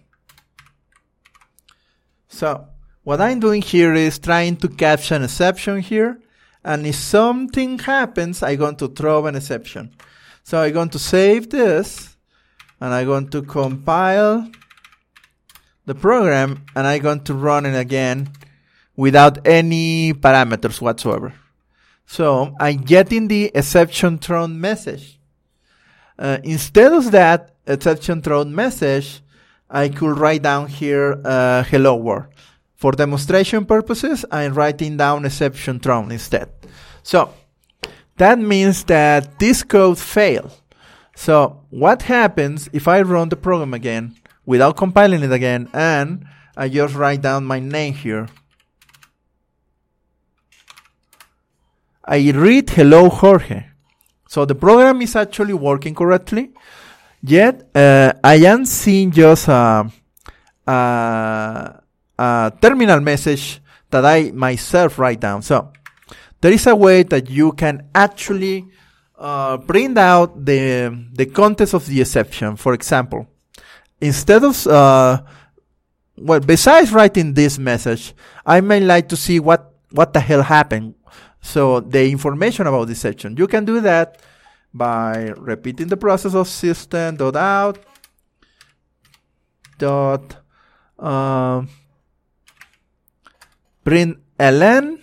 So 2.28 2.68
what 3.04 3.22
I'm 3.22 3.40
doing 3.40 3.62
here 3.62 3.94
is 3.94 4.20
trying 4.20 4.58
to 4.58 4.68
catch 4.68 5.12
an 5.12 5.24
exception 5.24 5.80
here 5.80 6.20
and 6.64 6.86
if 6.88 6.96
something 6.96 7.78
happens 7.80 8.42
I'm 8.42 8.58
going 8.58 8.76
to 8.78 8.88
throw 8.88 9.28
an 9.28 9.36
exception. 9.36 9.96
So 10.44 10.62
I'm 10.62 10.74
going 10.74 10.90
to 10.90 11.00
save 11.00 11.50
this 11.50 12.18
and 12.82 12.94
I'm 12.94 13.06
going 13.06 13.30
to 13.30 13.42
compile 13.42 14.50
the 15.86 15.96
program 15.96 16.66
and 16.76 16.88
I'm 16.88 17.02
going 17.02 17.24
to 17.26 17.34
run 17.34 17.66
it 17.66 17.78
again 17.78 18.30
without 18.96 19.46
any 19.46 20.14
parameters 20.14 20.82
whatsoever. 20.82 21.34
So 22.06 22.56
I'm 22.60 22.82
getting 22.82 23.28
the 23.28 23.52
exception 23.54 24.18
thrown 24.20 24.60
message. 24.60 25.20
Uh, 26.18 26.38
instead 26.44 26.94
of 26.94 27.12
that 27.12 27.56
exception 27.68 28.22
thrown 28.22 28.54
message, 28.54 29.22
I 29.70 29.90
could 29.90 30.18
write 30.18 30.44
down 30.44 30.68
here 30.68 31.20
uh, 31.26 31.64
hello 31.64 31.96
world. 31.96 32.28
For 32.76 32.92
demonstration 32.92 33.66
purposes, 33.66 34.26
I'm 34.32 34.54
writing 34.54 34.98
down 34.98 35.26
exception 35.26 35.80
thrown 35.80 36.12
instead. 36.12 36.50
So 37.04 37.34
that 38.18 38.38
means 38.40 38.84
that 38.86 39.40
this 39.40 39.64
code 39.64 39.98
failed. 39.98 40.52
So 41.16 41.64
what 41.70 42.04
happens 42.04 42.70
if 42.74 42.88
I 42.88 43.02
run 43.02 43.30
the 43.30 43.36
program 43.36 43.74
again 43.74 44.16
without 44.46 44.78
compiling 44.78 45.24
it 45.24 45.32
again 45.32 45.70
and 45.74 46.26
I 46.56 46.70
just 46.70 46.96
write 46.96 47.22
down 47.22 47.46
my 47.46 47.60
name 47.60 47.94
here. 47.94 48.28
I 52.08 52.32
read 52.32 52.70
hello 52.70 53.10
Jorge. 53.10 53.66
So 54.28 54.46
the 54.46 54.54
program 54.56 55.02
is 55.02 55.16
actually 55.16 55.54
working 55.54 55.96
correctly. 55.96 56.52
Yet 57.22 57.68
uh, 57.74 58.14
I 58.24 58.36
am 58.46 58.66
seeing 58.66 59.10
just 59.10 59.48
a, 59.48 59.90
a, 60.68 61.82
a 62.20 62.54
terminal 62.62 63.00
message 63.00 63.60
that 63.90 64.06
I 64.06 64.32
myself 64.32 65.00
write 65.00 65.20
down. 65.20 65.42
So 65.42 65.72
there 66.42 66.52
is 66.52 66.68
a 66.68 66.76
way 66.76 67.02
that 67.04 67.30
you 67.30 67.54
can 67.54 67.90
actually 67.96 68.68
uh, 69.18 69.58
print 69.58 69.98
out 69.98 70.46
the 70.46 70.94
the 71.14 71.26
context 71.26 71.74
of 71.74 71.88
the 71.88 72.02
exception. 72.02 72.56
For 72.56 72.74
example, 72.74 73.28
instead 74.00 74.44
of 74.44 74.68
uh, 74.68 75.24
well, 76.18 76.40
besides 76.40 76.92
writing 76.92 77.34
this 77.34 77.58
message, 77.58 78.14
I 78.46 78.62
may 78.62 78.80
like 78.80 79.10
to 79.10 79.18
see 79.18 79.40
what 79.40 79.74
what 79.90 80.14
the 80.14 80.20
hell 80.20 80.44
happened. 80.44 80.94
So 81.46 81.80
the 81.80 82.10
information 82.10 82.66
about 82.66 82.88
this 82.88 83.00
section. 83.00 83.38
You 83.38 83.46
can 83.46 83.66
do 83.66 83.80
that 83.82 84.20
by 84.74 85.32
repeating 85.38 85.88
the 85.88 85.96
process 85.96 86.34
of 86.34 86.50
system 86.50 87.16
dot 87.16 87.36
out 87.36 87.78
dot 89.78 90.42
uh, 90.98 91.62
print 93.84 94.18
ln 94.40 95.00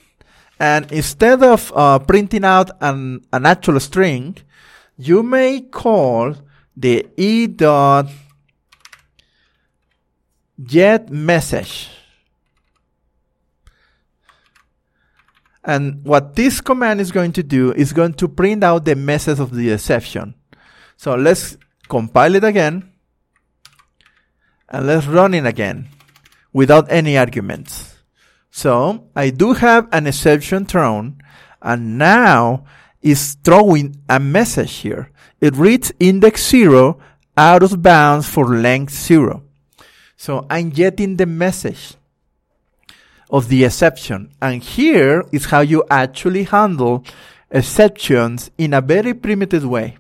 and 0.59 0.93
instead 0.93 1.43
of 1.43 1.73
uh, 1.77 2.01
printing 2.01 2.45
out 2.45 2.71
an, 2.81 3.25
an 3.33 3.47
actual 3.47 3.79
string 3.79 4.37
you 4.99 5.23
may 5.23 5.61
call 5.61 6.35
the 6.77 7.07
e 7.17 7.47
dot 7.47 8.09
get 10.63 11.09
message. 11.09 12.02
And 15.65 16.05
what 16.05 16.35
this 16.35 16.61
command 16.61 17.01
is 17.01 17.13
going 17.13 17.33
to 17.35 17.43
do 17.43 17.73
is 17.73 17.93
going 17.93 18.15
to 18.15 18.29
print 18.29 18.65
out 18.65 18.85
the 18.85 18.97
message 18.97 19.39
of 19.39 19.55
the 19.55 19.71
exception. 19.71 20.35
So 20.97 21.15
let's 21.15 21.57
compile 21.89 22.35
it 22.35 22.45
again. 22.45 22.93
And 24.69 24.87
let's 24.87 25.07
run 25.07 25.35
it 25.35 25.47
again 25.47 25.89
without 26.53 26.91
any 26.91 27.17
arguments. 27.17 27.99
So 28.51 29.09
I 29.15 29.31
do 29.31 29.53
have 29.55 29.89
an 29.93 30.07
exception 30.07 30.67
thrown 30.67 31.23
and 31.61 31.99
now 31.99 32.65
is 33.01 33.37
throwing 33.43 33.97
a 34.09 34.19
message 34.19 34.75
here. 34.77 35.11
It 35.41 35.57
reads 35.57 35.93
index 35.99 36.49
zero 36.49 36.99
out 37.37 37.63
of 37.63 37.83
bounds 37.83 38.29
for 38.29 38.47
length 38.47 38.95
zero. 38.95 39.43
So 40.17 40.47
I'm 40.51 40.71
getting 40.71 41.17
the 41.17 41.27
message 41.27 41.95
of 43.33 43.49
the 43.49 43.65
exception. 43.65 44.31
And 44.41 44.63
here 44.63 45.25
is 45.33 45.47
how 45.47 45.61
you 45.61 45.83
actually 45.91 46.45
handle 46.45 47.05
exceptions 47.51 48.51
in 48.59 48.75
a 48.75 48.83
very 48.83 49.15
primitive 49.15 49.65
way. 49.65 49.97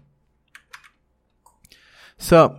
So, 2.18 2.58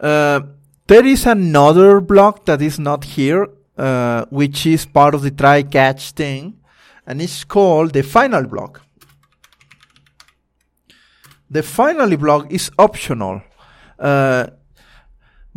uh, 0.00 0.40
there 0.86 1.04
is 1.04 1.26
another 1.26 2.00
block 2.00 2.46
that 2.46 2.62
is 2.62 2.78
not 2.78 3.04
here, 3.04 3.48
uh, 3.76 4.24
which 4.30 4.64
is 4.64 4.86
part 4.86 5.14
of 5.14 5.22
the 5.22 5.32
try 5.32 5.64
catch 5.64 6.12
thing, 6.12 6.60
and 7.06 7.20
it's 7.20 7.44
called 7.44 7.92
the 7.92 8.02
final 8.02 8.44
block. 8.44 8.82
The 11.50 11.62
finally 11.62 12.16
block 12.16 12.50
is 12.52 12.70
optional. 12.78 13.42
Uh, 13.98 14.46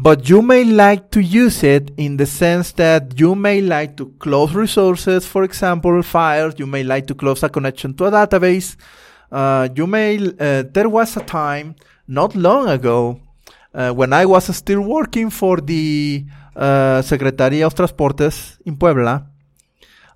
but 0.01 0.29
you 0.29 0.41
may 0.41 0.63
like 0.63 1.11
to 1.11 1.19
use 1.19 1.61
it 1.61 1.91
in 1.97 2.15
the 2.15 2.25
sense 2.25 2.71
that 2.71 3.19
you 3.19 3.35
may 3.35 3.59
like 3.59 3.97
to 3.97 4.05
close 4.17 4.53
resources, 4.53 5.25
for 5.25 5.43
example, 5.43 6.01
files. 6.03 6.53
You 6.57 6.67
may 6.67 6.83
like 6.83 7.05
to 7.07 7.15
close 7.15 7.43
a 7.43 7.49
connection 7.49 7.93
to 7.95 8.05
a 8.05 8.11
database. 8.11 8.77
Uh, 9.29 9.67
you 9.75 9.85
may, 9.85 10.15
uh, 10.39 10.63
there 10.71 10.87
was 10.87 11.17
a 11.17 11.23
time 11.25 11.75
not 12.07 12.33
long 12.33 12.69
ago 12.69 13.19
uh, 13.73 13.91
when 13.91 14.13
I 14.13 14.25
was 14.25 14.55
still 14.55 14.79
working 14.79 15.29
for 15.29 15.57
the 15.57 16.23
uh, 16.55 17.01
Secretaría 17.01 17.65
of 17.65 17.75
Transportes 17.75 18.57
in 18.65 18.77
Puebla. 18.77 19.27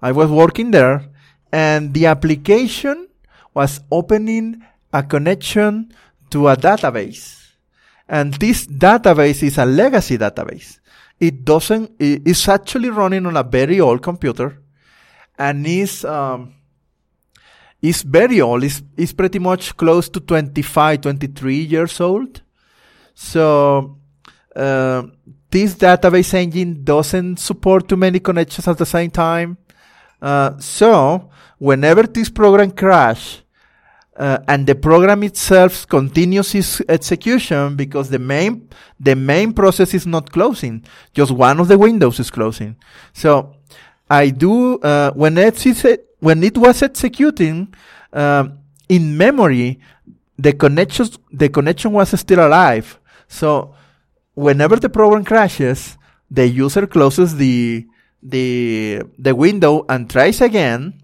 I 0.01 0.13
was 0.13 0.31
working 0.31 0.71
there 0.71 1.09
and 1.51 1.93
the 1.93 2.05
application 2.05 3.09
was 3.53 3.81
opening 3.91 4.63
a 4.93 5.03
connection 5.03 5.91
to 6.29 6.47
a 6.47 6.55
database 6.55 7.42
and 8.07 8.33
this 8.35 8.67
database 8.67 9.43
is 9.43 9.57
a 9.57 9.65
legacy 9.65 10.17
database. 10.17 10.79
It 11.19 11.45
doesn't, 11.45 11.91
it's 11.99 12.47
actually 12.49 12.89
running 12.89 13.25
on 13.25 13.37
a 13.37 13.43
very 13.43 13.79
old 13.79 14.01
computer 14.01 14.61
and 15.37 15.65
is, 15.65 16.03
um, 16.03 16.53
is 17.81 18.01
very 18.01 18.41
old. 18.41 18.63
It's, 18.63 18.81
it's 18.97 19.13
pretty 19.13 19.39
much 19.39 19.75
close 19.77 20.09
to 20.09 20.19
25, 20.19 21.01
23 21.01 21.55
years 21.55 22.01
old. 22.01 22.41
So, 23.13 23.99
uh, 24.55 25.03
this 25.49 25.75
database 25.75 26.33
engine 26.33 26.83
doesn't 26.83 27.37
support 27.37 27.87
too 27.87 27.97
many 27.97 28.19
connections 28.19 28.67
at 28.67 28.77
the 28.77 28.85
same 28.85 29.11
time. 29.11 29.57
Uh, 30.21 30.57
so, 30.57 31.29
whenever 31.59 32.03
this 32.03 32.29
program 32.29 32.71
crash, 32.71 33.42
uh, 34.15 34.39
and 34.47 34.67
the 34.67 34.75
program 34.75 35.23
itself 35.23 35.87
continues 35.87 36.53
its 36.53 36.81
execution 36.87 37.75
because 37.75 38.09
the 38.09 38.19
main 38.19 38.69
the 38.99 39.15
main 39.15 39.53
process 39.53 39.93
is 39.93 40.05
not 40.05 40.31
closing. 40.31 40.83
Just 41.13 41.31
one 41.31 41.59
of 41.59 41.67
the 41.67 41.77
windows 41.77 42.19
is 42.19 42.29
closing. 42.29 42.75
So 43.13 43.55
i 44.09 44.29
do 44.29 44.77
uh, 44.79 45.11
when 45.13 45.35
when 46.19 46.43
it 46.43 46.57
was 46.57 46.83
executing 46.83 47.73
uh, 48.11 48.47
in 48.89 49.17
memory 49.17 49.79
the 50.37 50.53
connection 50.53 51.07
the 51.31 51.49
connection 51.49 51.91
was 51.91 52.17
still 52.19 52.45
alive. 52.45 52.99
So 53.27 53.73
whenever 54.35 54.75
the 54.75 54.89
program 54.89 55.23
crashes 55.23 55.97
the 56.29 56.47
user 56.47 56.85
closes 56.87 57.35
the 57.37 57.87
the 58.21 59.01
the 59.17 59.35
window 59.35 59.85
and 59.89 60.09
tries 60.09 60.41
again 60.41 61.02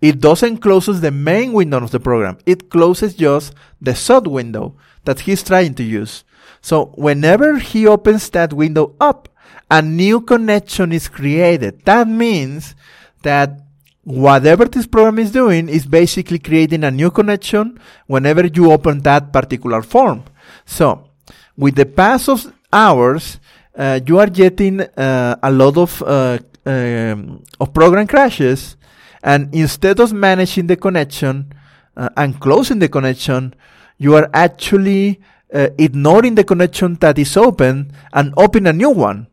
it 0.00 0.20
doesn't 0.20 0.58
closes 0.58 1.00
the 1.00 1.10
main 1.10 1.52
window 1.52 1.82
of 1.82 1.90
the 1.90 2.00
program. 2.00 2.38
It 2.46 2.70
closes 2.70 3.14
just 3.14 3.54
the 3.80 3.94
sub 3.94 4.26
window 4.26 4.76
that 5.04 5.20
he's 5.20 5.42
trying 5.42 5.74
to 5.74 5.82
use. 5.82 6.24
So 6.60 6.86
whenever 6.94 7.58
he 7.58 7.86
opens 7.86 8.30
that 8.30 8.52
window 8.52 8.94
up, 9.00 9.28
a 9.70 9.82
new 9.82 10.20
connection 10.20 10.92
is 10.92 11.08
created. 11.08 11.84
That 11.84 12.08
means 12.08 12.74
that 13.22 13.60
whatever 14.04 14.64
this 14.64 14.86
program 14.86 15.18
is 15.18 15.30
doing 15.30 15.68
is 15.68 15.86
basically 15.86 16.38
creating 16.38 16.84
a 16.84 16.90
new 16.90 17.10
connection 17.10 17.78
whenever 18.06 18.46
you 18.46 18.72
open 18.72 19.00
that 19.00 19.32
particular 19.32 19.82
form. 19.82 20.24
So 20.64 21.10
with 21.56 21.74
the 21.74 21.86
pass 21.86 22.28
of 22.28 22.52
hours, 22.72 23.38
uh, 23.76 24.00
you 24.06 24.18
are 24.18 24.28
getting 24.30 24.80
uh, 24.80 25.36
a 25.42 25.50
lot 25.50 25.76
of 25.76 26.02
uh, 26.02 26.38
um, 26.64 27.44
of 27.60 27.72
program 27.74 28.06
crashes 28.06 28.77
and 29.22 29.54
instead 29.54 30.00
of 30.00 30.12
managing 30.12 30.66
the 30.66 30.76
connection 30.76 31.52
uh, 31.96 32.08
and 32.16 32.40
closing 32.40 32.78
the 32.78 32.88
connection, 32.88 33.54
you 33.98 34.14
are 34.14 34.30
actually 34.32 35.20
uh, 35.52 35.68
ignoring 35.78 36.34
the 36.34 36.44
connection 36.44 36.94
that 36.96 37.18
is 37.18 37.36
open 37.36 37.92
and 38.12 38.32
open 38.36 38.66
a 38.66 38.72
new 38.72 38.90
one. 38.90 39.26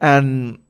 And 0.00 0.60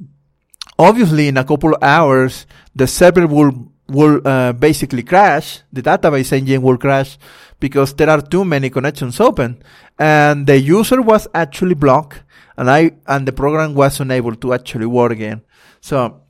obviously 0.78 1.28
in 1.28 1.36
a 1.36 1.44
couple 1.44 1.74
of 1.74 1.82
hours, 1.82 2.46
the 2.74 2.86
server 2.86 3.26
will, 3.26 3.72
will 3.88 4.20
uh, 4.26 4.52
basically 4.52 5.02
crash. 5.02 5.62
The 5.72 5.82
database 5.82 6.32
engine 6.32 6.62
will 6.62 6.78
crash 6.78 7.18
because 7.60 7.94
there 7.94 8.10
are 8.10 8.22
too 8.22 8.44
many 8.44 8.70
connections 8.70 9.20
open. 9.20 9.62
And 9.98 10.46
the 10.46 10.58
user 10.58 11.02
was 11.02 11.28
actually 11.34 11.74
blocked 11.74 12.22
and 12.56 12.68
I, 12.68 12.90
and 13.06 13.26
the 13.26 13.32
program 13.32 13.74
was 13.74 14.00
unable 14.00 14.34
to 14.34 14.52
actually 14.52 14.86
work 14.86 15.12
again. 15.12 15.42
So 15.80 16.22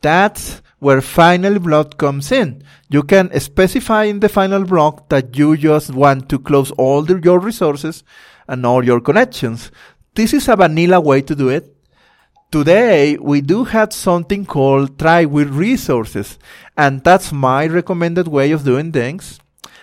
that's 0.00 0.62
where 0.78 1.00
final 1.00 1.58
block 1.58 1.96
comes 1.96 2.30
in. 2.30 2.62
You 2.88 3.02
can 3.02 3.38
specify 3.40 4.04
in 4.04 4.20
the 4.20 4.28
final 4.28 4.64
block 4.64 5.08
that 5.08 5.36
you 5.36 5.56
just 5.56 5.92
want 5.92 6.28
to 6.28 6.38
close 6.38 6.70
all 6.72 7.02
the, 7.02 7.20
your 7.22 7.38
resources 7.38 8.04
and 8.46 8.64
all 8.66 8.84
your 8.84 9.00
connections. 9.00 9.70
This 10.14 10.32
is 10.32 10.48
a 10.48 10.56
vanilla 10.56 11.00
way 11.00 11.22
to 11.22 11.34
do 11.34 11.48
it. 11.48 11.72
Today, 12.52 13.16
we 13.16 13.40
do 13.40 13.64
have 13.64 13.92
something 13.92 14.46
called 14.46 14.98
try 14.98 15.24
with 15.24 15.48
resources, 15.48 16.38
and 16.76 17.02
that's 17.02 17.32
my 17.32 17.66
recommended 17.66 18.28
way 18.28 18.52
of 18.52 18.64
doing 18.64 18.92
things. 18.92 19.40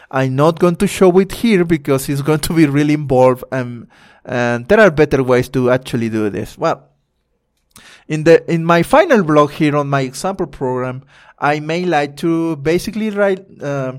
I'm 0.09 0.35
not 0.35 0.59
going 0.59 0.75
to 0.77 0.87
show 0.87 1.17
it 1.19 1.31
here 1.31 1.65
because 1.65 2.07
it's 2.07 2.21
going 2.21 2.39
to 2.41 2.53
be 2.53 2.67
really 2.67 2.93
involved 2.93 3.43
and, 3.51 3.87
and 4.23 4.67
there 4.67 4.79
are 4.79 4.91
better 4.91 5.23
ways 5.23 5.49
to 5.49 5.71
actually 5.71 6.09
do 6.09 6.29
this. 6.29 6.55
Well, 6.55 6.87
in 8.07 8.23
the 8.23 8.43
in 8.51 8.65
my 8.65 8.83
final 8.83 9.23
block 9.23 9.51
here 9.51 9.75
on 9.75 9.89
my 9.89 10.01
example 10.01 10.47
program, 10.47 11.03
I 11.39 11.59
may 11.59 11.85
like 11.85 12.17
to 12.17 12.55
basically 12.57 13.09
write 13.09 13.45
uh, 13.61 13.93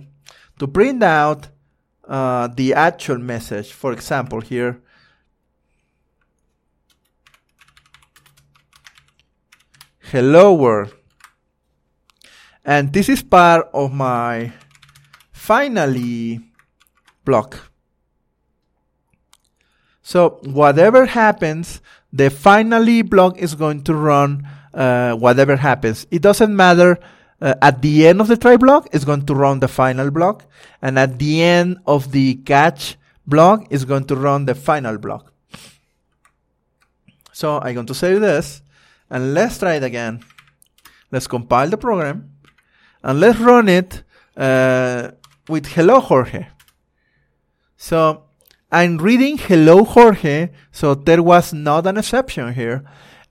to 0.58 0.68
print 0.68 1.02
out 1.02 1.48
uh, 2.06 2.48
the 2.48 2.74
actual 2.74 3.18
message. 3.18 3.72
For 3.72 3.92
example, 3.92 4.40
here. 4.40 4.80
Hello 10.10 10.54
world. 10.54 10.94
And 12.64 12.92
this 12.92 13.08
is 13.08 13.22
part 13.22 13.68
of 13.74 13.92
my 13.92 14.52
finally 15.32 16.40
block. 17.24 17.70
So 20.02 20.38
whatever 20.44 21.06
happens, 21.06 21.80
the 22.14 22.30
finally 22.30 23.02
block 23.02 23.38
is 23.38 23.56
going 23.56 23.82
to 23.82 23.94
run 23.94 24.48
uh, 24.72 25.14
whatever 25.14 25.56
happens. 25.56 26.06
It 26.12 26.22
doesn't 26.22 26.54
matter. 26.54 26.98
Uh, 27.40 27.54
at 27.60 27.82
the 27.82 28.06
end 28.06 28.20
of 28.20 28.28
the 28.28 28.36
try 28.36 28.56
block, 28.56 28.88
it's 28.92 29.04
going 29.04 29.26
to 29.26 29.34
run 29.34 29.58
the 29.58 29.68
final 29.68 30.10
block, 30.10 30.46
and 30.80 30.98
at 30.98 31.18
the 31.18 31.42
end 31.42 31.78
of 31.84 32.12
the 32.12 32.36
catch 32.36 32.96
block, 33.26 33.66
it's 33.70 33.84
going 33.84 34.04
to 34.04 34.14
run 34.14 34.44
the 34.46 34.54
final 34.54 34.96
block. 34.96 35.32
So 37.32 37.58
I'm 37.60 37.74
going 37.74 37.86
to 37.86 37.94
save 37.94 38.20
this, 38.20 38.62
and 39.10 39.34
let's 39.34 39.58
try 39.58 39.74
it 39.74 39.82
again. 39.82 40.24
Let's 41.10 41.26
compile 41.26 41.68
the 41.68 41.76
program, 41.76 42.30
and 43.02 43.18
let's 43.18 43.38
run 43.40 43.68
it 43.68 44.04
uh, 44.36 45.10
with 45.48 45.66
hello 45.66 46.00
Jorge. 46.00 46.46
So 47.76 48.22
I'm 48.72 48.98
reading 48.98 49.38
hello 49.38 49.84
Jorge, 49.84 50.50
so 50.72 50.94
there 50.94 51.22
was 51.22 51.52
not 51.52 51.86
an 51.86 51.96
exception 51.96 52.54
here. 52.54 52.84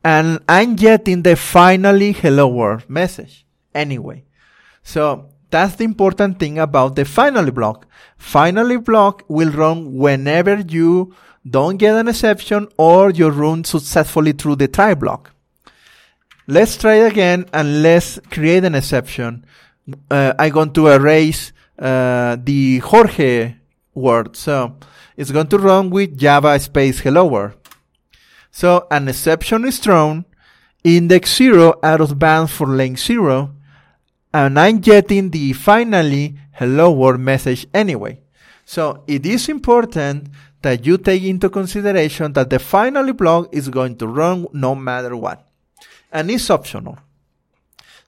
And 0.04 0.40
I'm 0.48 0.76
getting 0.76 1.24
the 1.24 1.36
finally 1.36 2.12
hello 2.12 2.48
world 2.48 2.90
message 2.90 3.46
anyway. 3.74 4.26
So 4.84 5.30
that's 5.50 5.76
the 5.76 5.86
important 5.86 6.40
thing 6.40 6.60
about 6.60 6.96
the 6.96 7.06
finally 7.06 7.52
block. 7.52 7.88
Finally 8.18 8.78
block 8.78 9.24
will 9.28 9.52
run 9.52 9.96
whenever 9.96 10.60
you 10.60 11.14
don't 11.50 11.78
get 11.78 11.96
an 11.96 12.08
exception 12.08 12.68
or 12.78 13.12
you 13.12 13.30
run 13.30 13.64
successfully 13.64 14.32
through 14.32 14.56
the 14.58 14.68
try 14.68 14.94
block. 14.94 15.32
Let's 16.48 16.78
try 16.78 16.96
again 16.96 17.46
and 17.54 17.82
let's 17.82 18.20
create 18.30 18.66
an 18.66 18.76
exception. 18.76 19.46
Uh, 20.10 20.34
I'm 20.38 20.52
going 20.52 20.74
to 20.74 20.88
erase 20.88 21.54
uh, 21.80 22.38
the 22.42 22.80
Jorge 22.80 23.56
word. 23.94 24.36
So 24.36 24.78
it's 25.18 25.32
going 25.32 25.48
to 25.48 25.58
run 25.58 25.90
with 25.90 26.18
Java 26.18 26.60
space 26.60 27.00
hello 27.00 27.26
world. 27.26 27.54
So 28.52 28.88
an 28.92 29.08
exception 29.08 29.66
is 29.66 29.80
thrown, 29.80 30.26
index 30.84 31.36
zero 31.36 31.80
out 31.82 32.02
of 32.02 32.20
bounds 32.20 32.52
for 32.52 32.68
length 32.68 33.00
zero, 33.00 33.56
and 34.34 34.60
I'm 34.60 34.80
getting 34.80 35.30
the 35.30 35.54
finally 35.54 36.36
hello 36.54 36.92
world 36.92 37.20
message 37.20 37.66
anyway. 37.74 38.20
So 38.66 39.04
it 39.08 39.26
is 39.26 39.50
important 39.50 40.30
that 40.62 40.86
you 40.86 40.98
take 40.98 41.24
into 41.24 41.50
consideration 41.50 42.34
that 42.34 42.50
the 42.50 42.60
finally 42.60 43.12
block 43.12 43.50
is 43.52 43.70
going 43.70 43.98
to 43.98 44.08
run 44.08 44.48
no 44.54 44.74
matter 44.74 45.16
what. 45.16 45.48
And 46.12 46.32
it's 46.32 46.50
optional. 46.50 46.98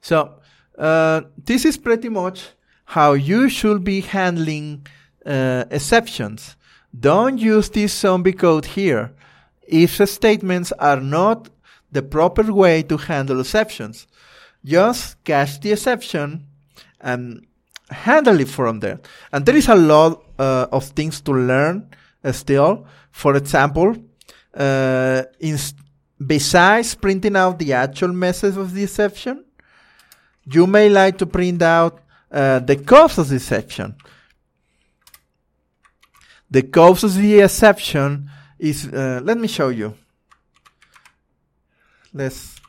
So, 0.00 0.40
uh, 0.78 1.22
this 1.36 1.64
is 1.64 1.76
pretty 1.76 2.08
much 2.08 2.50
how 2.84 3.12
you 3.12 3.48
should 3.48 3.84
be 3.84 4.00
handling 4.00 4.86
uh, 5.26 5.64
exceptions. 5.70 6.56
Don't 6.98 7.38
use 7.38 7.68
this 7.70 7.92
zombie 7.92 8.32
code 8.32 8.66
here 8.66 9.12
if 9.66 9.96
statements 10.08 10.72
are 10.72 11.00
not 11.00 11.50
the 11.92 12.02
proper 12.02 12.52
way 12.52 12.82
to 12.84 12.96
handle 12.96 13.40
exceptions. 13.40 14.06
Just 14.64 15.22
catch 15.24 15.60
the 15.60 15.72
exception 15.72 16.46
and 17.00 17.46
handle 17.90 18.40
it 18.40 18.48
from 18.48 18.80
there. 18.80 19.00
And 19.32 19.44
there 19.44 19.56
is 19.56 19.68
a 19.68 19.74
lot 19.74 20.22
uh, 20.38 20.66
of 20.72 20.84
things 20.86 21.20
to 21.22 21.32
learn 21.32 21.90
uh, 22.24 22.32
still. 22.32 22.86
For 23.10 23.36
example, 23.36 23.96
uh, 24.54 25.22
besides 26.24 26.94
printing 26.94 27.36
out 27.36 27.58
the 27.58 27.72
actual 27.72 28.12
message 28.12 28.56
of 28.56 28.72
the 28.72 28.84
exception, 28.84 29.44
you 30.44 30.66
may 30.66 30.88
like 30.88 31.18
to 31.18 31.26
print 31.26 31.62
out 31.62 32.00
uh, 32.30 32.58
the 32.60 32.76
cause 32.76 33.18
of 33.18 33.28
the 33.28 33.36
exception. 33.36 33.94
The 36.50 36.62
cause 36.62 37.04
of 37.04 37.14
the 37.14 37.40
exception 37.40 38.30
is, 38.58 38.86
uh, 38.86 39.20
let 39.22 39.38
me 39.38 39.48
show 39.48 39.68
you. 39.68 39.94
Let's 42.12 42.60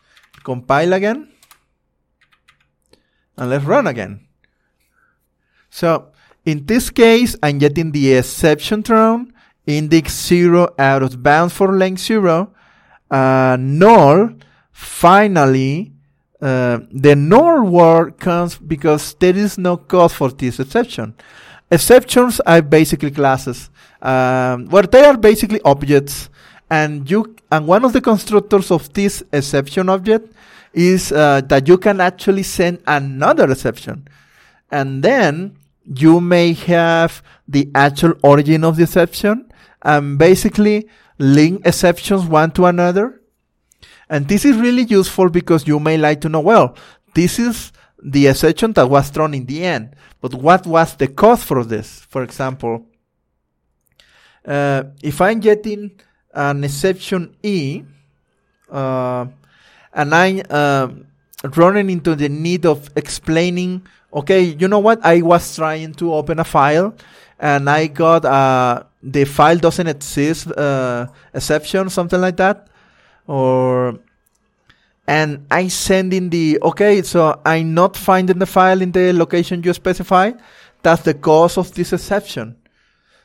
compile 0.44 0.94
again. 0.94 1.30
And 3.38 3.50
let's 3.50 3.66
run 3.66 3.88
again. 3.88 4.28
So, 5.70 6.12
in 6.44 6.66
this 6.66 6.90
case, 6.90 7.36
I'm 7.44 7.60
getting 7.60 7.92
the 7.92 8.14
exception 8.14 8.82
thrown, 8.82 9.34
index 9.66 10.14
0 10.26 10.74
out 10.80 11.04
of 11.04 11.22
bounds 11.22 11.54
for 11.54 11.78
length 11.78 12.02
0, 12.02 12.54
uh, 13.12 13.58
null, 13.60 14.32
finally, 14.72 15.94
uh, 16.42 16.80
the 16.92 17.16
null 17.16 17.64
word 17.64 18.20
comes 18.20 18.58
because 18.58 19.14
there 19.16 19.36
is 19.36 19.58
no 19.58 19.78
cause 19.78 20.14
for 20.14 20.30
this 20.32 20.60
exception. 20.60 21.16
Exceptions 21.70 22.40
are 22.42 22.62
basically 22.62 23.12
classes, 23.12 23.70
um, 24.02 24.68
where 24.68 24.84
they 24.84 25.04
are 25.04 25.18
basically 25.18 25.62
objects, 25.64 26.30
and 26.70 27.10
you 27.10 27.36
and 27.52 27.68
one 27.68 27.84
of 27.84 27.94
the 27.94 28.02
constructors 28.02 28.72
of 28.72 28.92
this 28.94 29.24
exception 29.34 29.90
object 29.90 30.34
is 30.74 31.12
uh, 31.12 31.42
that 31.42 31.68
you 31.68 31.78
can 31.78 32.00
actually 32.00 32.44
send 32.44 32.82
another 32.88 33.52
exception, 33.52 34.08
and 34.72 35.04
then 35.04 35.58
you 35.84 36.22
may 36.22 36.54
have 36.54 37.22
the 37.48 37.70
actual 37.76 38.14
origin 38.24 38.64
of 38.64 38.78
the 38.78 38.84
exception, 38.84 39.52
and 39.82 40.18
basically 40.18 40.88
link 41.18 41.66
exceptions 41.66 42.26
one 42.26 42.52
to 42.52 42.66
another. 42.66 43.22
And 44.10 44.28
this 44.28 44.46
is 44.46 44.56
really 44.56 44.84
useful 44.84 45.30
because 45.30 45.68
you 45.68 45.82
may 45.82 45.98
like 45.98 46.22
to 46.22 46.30
know, 46.30 46.40
well, 46.40 46.78
this 47.14 47.40
is 47.40 47.74
the 48.04 48.28
exception 48.28 48.74
that 48.74 48.90
was 48.90 49.10
thrown 49.10 49.34
in 49.34 49.46
the 49.46 49.64
end. 49.64 49.96
But 50.22 50.34
what 50.34 50.66
was 50.66 50.96
the 50.96 51.08
cause 51.08 51.44
for 51.44 51.64
this? 51.64 52.06
For 52.10 52.24
example, 52.24 52.86
uh, 54.46 54.84
if 55.02 55.20
I'm 55.22 55.40
getting 55.40 55.92
an 56.34 56.64
exception 56.64 57.36
E, 57.44 57.84
uh, 58.72 59.26
and 59.94 60.16
I'm 60.16 60.42
uh, 60.50 60.90
running 61.56 61.90
into 61.90 62.16
the 62.16 62.30
need 62.30 62.66
of 62.66 62.90
explaining, 62.96 63.86
okay, 64.14 64.42
you 64.42 64.68
know 64.68 64.80
what? 64.80 65.04
I 65.04 65.22
was 65.22 65.56
trying 65.56 65.94
to 65.96 66.14
open 66.14 66.40
a 66.40 66.44
file, 66.44 66.96
and 67.40 67.70
I 67.70 67.88
got 67.88 68.26
uh, 68.26 68.84
the 69.02 69.26
file 69.26 69.58
doesn't 69.58 69.88
exist 69.88 70.48
uh, 70.52 71.08
exception, 71.34 71.90
something 71.90 72.20
like 72.20 72.38
that, 72.38 72.68
or 73.26 74.00
and 75.08 75.48
I 75.50 75.70
send 75.70 76.14
in 76.14 76.30
the, 76.30 76.60
okay, 76.62 77.02
so 77.02 77.40
I'm 77.46 77.74
not 77.74 77.96
finding 77.96 78.40
the 78.40 78.46
file 78.46 78.82
in 78.82 78.92
the 78.92 79.14
location 79.14 79.64
you 79.64 79.74
specify. 79.74 80.34
That's 80.84 81.04
the 81.04 81.14
cause 81.14 81.58
of 81.58 81.74
this 81.74 81.94
exception. 81.94 82.58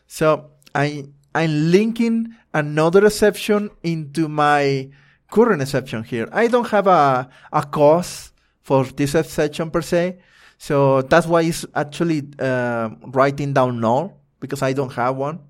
So 0.07 0.51
I, 0.75 1.07
I'm 1.35 1.73
linking 1.73 2.35
another 2.55 3.05
exception 3.07 3.71
into 3.83 4.29
my 4.29 4.91
current 5.31 5.61
exception 5.61 6.05
here. 6.05 6.29
I 6.31 6.47
don't 6.47 6.69
have 6.69 6.87
a, 6.87 7.29
a 7.53 7.65
cause 7.65 8.33
for 8.63 8.85
this 8.85 9.17
exception 9.17 9.71
per 9.71 9.83
se. 9.83 10.19
So 10.59 11.03
that's 11.03 11.27
why 11.27 11.43
it's 11.43 11.67
actually 11.75 12.29
uh, 12.39 12.91
writing 13.07 13.53
down 13.53 13.81
null 13.81 14.21
because 14.39 14.63
I 14.63 14.73
don't 14.73 14.93
have 14.93 15.17
one. 15.17 15.41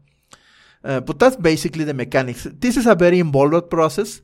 Uh, 0.82 1.00
but 1.00 1.18
that's 1.18 1.36
basically 1.36 1.84
the 1.84 1.92
mechanics. 1.94 2.46
This 2.50 2.78
is 2.78 2.86
a 2.86 2.94
very 2.94 3.18
involved 3.18 3.68
process 3.68 4.22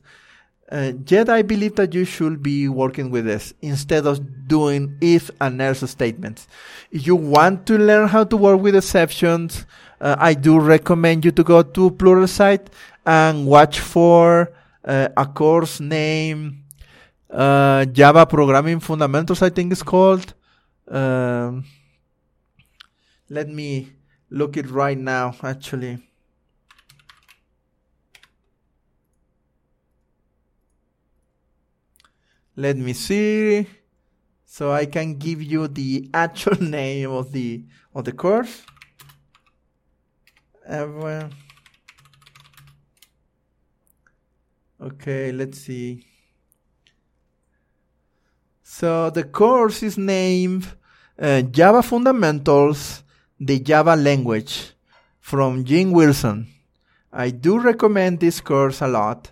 Uh, 0.71 0.93
yet 1.07 1.29
I 1.29 1.41
believe 1.41 1.75
that 1.77 1.95
you 1.95 2.05
should 2.05 2.43
be 2.43 2.69
working 2.69 3.09
with 3.09 3.25
this 3.25 3.53
instead 3.61 4.05
of 4.05 4.47
doing 4.47 4.95
if 5.01 5.31
and 5.41 5.59
else 5.61 5.89
statements. 5.89 6.47
If 6.91 7.07
you 7.07 7.15
want 7.15 7.65
to 7.67 7.77
learn 7.77 8.07
how 8.07 8.23
to 8.25 8.37
work 8.37 8.61
with 8.61 8.75
exceptions, 8.75 9.65
uh, 9.99 10.15
I 10.19 10.35
do 10.35 10.59
recommend 10.59 11.25
you 11.25 11.31
to 11.31 11.43
go 11.43 11.63
to 11.63 11.91
Pluralsight 11.91 12.67
and 13.05 13.47
watch 13.47 13.79
for 13.79 14.51
uh, 14.85 15.09
a 15.17 15.25
course 15.25 15.79
name 15.79 16.65
uh, 17.29 17.85
Java 17.85 18.25
Programming 18.25 18.79
Fundamentals, 18.79 19.41
I 19.41 19.49
think 19.49 19.71
it's 19.71 19.83
called. 19.83 20.33
Um, 20.87 21.65
let 23.29 23.47
me 23.47 23.93
look 24.29 24.57
it 24.57 24.69
right 24.69 24.97
now, 24.97 25.35
actually. 25.43 26.08
Let 32.59 32.75
me 32.75 32.91
see. 32.91 33.65
So 34.43 34.73
I 34.73 34.85
can 34.85 35.17
give 35.17 35.41
you 35.41 35.69
the 35.69 36.09
actual 36.13 36.61
name 36.61 37.09
of 37.09 37.31
the 37.31 37.63
of 37.95 38.03
the 38.03 38.11
course. 38.11 38.65
Uh, 40.67 41.29
okay, 44.81 45.31
let's 45.31 45.59
see. 45.61 46.05
So 48.61 49.09
the 49.09 49.23
course 49.23 49.81
is 49.81 49.97
named 49.97 50.67
uh, 51.17 51.43
Java 51.43 51.81
Fundamentals, 51.81 53.03
the 53.39 53.61
Java 53.61 53.95
Language 53.95 54.73
from 55.21 55.63
Jim 55.63 55.93
Wilson. 55.93 56.47
I 57.13 57.29
do 57.29 57.57
recommend 57.57 58.19
this 58.19 58.41
course 58.41 58.81
a 58.81 58.87
lot. 58.89 59.31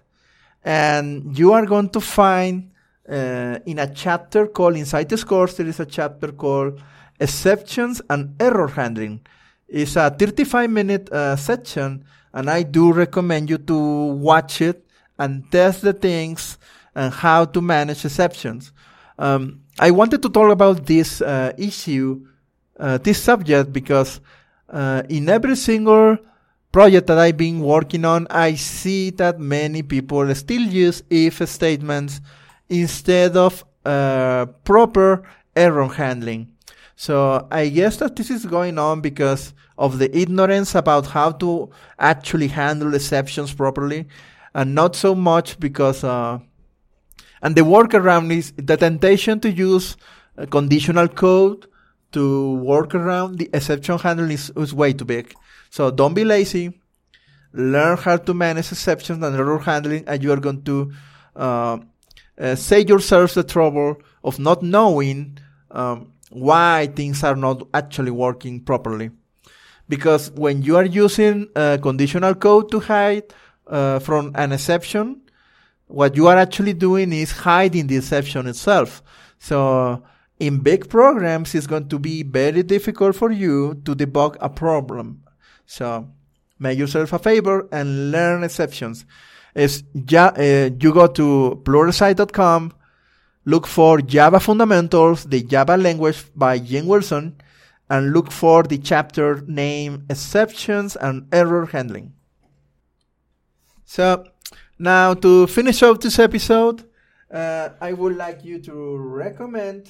And 0.63 1.37
you 1.37 1.51
are 1.51 1.65
going 1.65 1.89
to 1.89 1.99
find 1.99 2.71
uh, 3.09 3.59
in 3.65 3.79
a 3.79 3.93
chapter 3.93 4.47
called, 4.47 4.75
inside 4.75 5.09
this 5.09 5.23
course, 5.23 5.55
there 5.55 5.67
is 5.67 5.79
a 5.79 5.85
chapter 5.85 6.31
called 6.31 6.81
Exceptions 7.19 8.01
and 8.09 8.35
Error 8.39 8.67
Handling. 8.67 9.21
It's 9.67 9.95
a 9.95 10.09
35 10.09 10.69
minute 10.69 11.09
uh, 11.11 11.35
section, 11.35 12.05
and 12.33 12.49
I 12.49 12.63
do 12.63 12.93
recommend 12.93 13.49
you 13.49 13.57
to 13.57 13.77
watch 14.13 14.61
it 14.61 14.85
and 15.17 15.49
test 15.51 15.81
the 15.81 15.93
things 15.93 16.57
and 16.95 17.13
how 17.13 17.45
to 17.45 17.61
manage 17.61 18.05
exceptions. 18.05 18.71
Um, 19.19 19.61
I 19.79 19.91
wanted 19.91 20.21
to 20.23 20.29
talk 20.29 20.51
about 20.51 20.85
this 20.85 21.21
uh, 21.21 21.53
issue, 21.57 22.25
uh, 22.79 22.97
this 22.97 23.21
subject, 23.21 23.73
because 23.73 24.19
uh, 24.69 25.03
in 25.09 25.29
every 25.29 25.55
single 25.55 26.17
project 26.71 27.07
that 27.07 27.17
I've 27.17 27.37
been 27.37 27.59
working 27.59 28.05
on, 28.05 28.27
I 28.29 28.55
see 28.55 29.09
that 29.11 29.39
many 29.39 29.81
people 29.83 30.33
still 30.35 30.61
use 30.61 31.03
if 31.09 31.47
statements 31.47 32.21
instead 32.69 33.37
of 33.37 33.63
uh, 33.85 34.45
proper 34.63 35.23
error 35.55 35.87
handling. 35.87 36.53
So 36.95 37.47
I 37.51 37.69
guess 37.69 37.97
that 37.97 38.15
this 38.15 38.29
is 38.31 38.45
going 38.45 38.79
on 38.79 39.01
because 39.01 39.53
of 39.77 39.99
the 39.99 40.15
ignorance 40.17 40.73
about 40.73 41.07
how 41.07 41.31
to 41.33 41.69
actually 41.99 42.47
handle 42.47 42.95
exceptions 42.95 43.53
properly, 43.53 44.07
and 44.53 44.73
not 44.73 44.95
so 44.95 45.13
much 45.13 45.59
because 45.59 46.03
uh, 46.03 46.39
and 47.41 47.55
the 47.55 47.61
workaround 47.61 48.35
is 48.35 48.51
the 48.57 48.77
temptation 48.77 49.39
to 49.41 49.51
use 49.51 49.95
conditional 50.49 51.07
code 51.07 51.67
to 52.11 52.55
work 52.55 52.95
around 52.95 53.37
the 53.37 53.49
exception 53.53 53.97
handling 53.99 54.31
is, 54.31 54.51
is 54.55 54.73
way 54.73 54.93
too 54.93 55.05
big. 55.05 55.33
So 55.69 55.91
don't 55.91 56.13
be 56.13 56.23
lazy. 56.23 56.79
Learn 57.53 57.97
how 57.97 58.17
to 58.17 58.33
manage 58.33 58.71
exceptions 58.71 59.23
and 59.23 59.35
error 59.35 59.59
handling, 59.59 60.03
and 60.07 60.23
you 60.23 60.31
are 60.31 60.39
going 60.39 60.63
to 60.63 60.91
uh, 61.35 61.77
uh, 62.39 62.55
save 62.55 62.89
yourself 62.89 63.33
the 63.33 63.43
trouble 63.43 63.97
of 64.23 64.39
not 64.39 64.61
knowing 64.61 65.37
um, 65.71 66.11
why 66.29 66.87
things 66.95 67.23
are 67.23 67.35
not 67.35 67.67
actually 67.73 68.11
working 68.11 68.59
properly. 68.59 69.11
Because 69.89 70.31
when 70.31 70.61
you 70.61 70.75
are 70.75 70.85
using 70.85 71.47
conditional 71.55 72.35
code 72.35 72.69
to 72.71 72.79
hide 72.81 73.33
uh, 73.67 73.99
from 73.99 74.31
an 74.35 74.51
exception, 74.51 75.21
what 75.87 76.15
you 76.15 76.27
are 76.27 76.37
actually 76.37 76.73
doing 76.73 77.13
is 77.13 77.31
hiding 77.31 77.87
the 77.87 77.97
exception 77.97 78.47
itself. 78.47 79.01
So 79.39 80.03
in 80.39 80.59
big 80.59 80.89
programs, 80.89 81.55
it's 81.55 81.67
going 81.67 81.87
to 81.89 81.99
be 81.99 82.23
very 82.23 82.63
difficult 82.63 83.15
for 83.15 83.31
you 83.31 83.81
to 83.85 83.95
debug 83.95 84.35
a 84.41 84.49
problem. 84.49 85.23
So 85.65 86.09
make 86.59 86.77
yourself 86.77 87.13
a 87.13 87.19
favor 87.19 87.67
and 87.71 88.11
learn 88.11 88.43
exceptions. 88.43 89.05
Is 89.57 89.83
ja- 89.93 90.33
uh, 90.37 90.69
you 90.79 90.93
go 90.93 91.07
to 91.07 91.61
pluralsight.com, 91.65 92.73
look 93.45 93.65
for 93.65 94.01
Java 94.01 94.39
Fundamentals, 94.39 95.25
the 95.25 95.41
Java 95.41 95.75
language 95.77 96.23
by 96.35 96.59
Jim 96.59 96.85
Wilson, 96.85 97.35
and 97.89 98.13
look 98.13 98.31
for 98.31 98.63
the 98.63 98.77
chapter 98.77 99.41
name 99.47 100.05
Exceptions 100.09 100.95
and 100.95 101.27
Error 101.33 101.65
Handling. 101.65 102.13
So 103.85 104.25
now, 104.77 105.15
to 105.15 105.47
finish 105.47 105.81
off 105.81 106.01
this 106.01 106.19
episode, 106.19 106.83
uh, 107.31 107.69
I 107.81 107.93
would 107.93 108.15
like 108.15 108.45
you 108.45 108.59
to 108.59 108.97
recommend. 108.97 109.89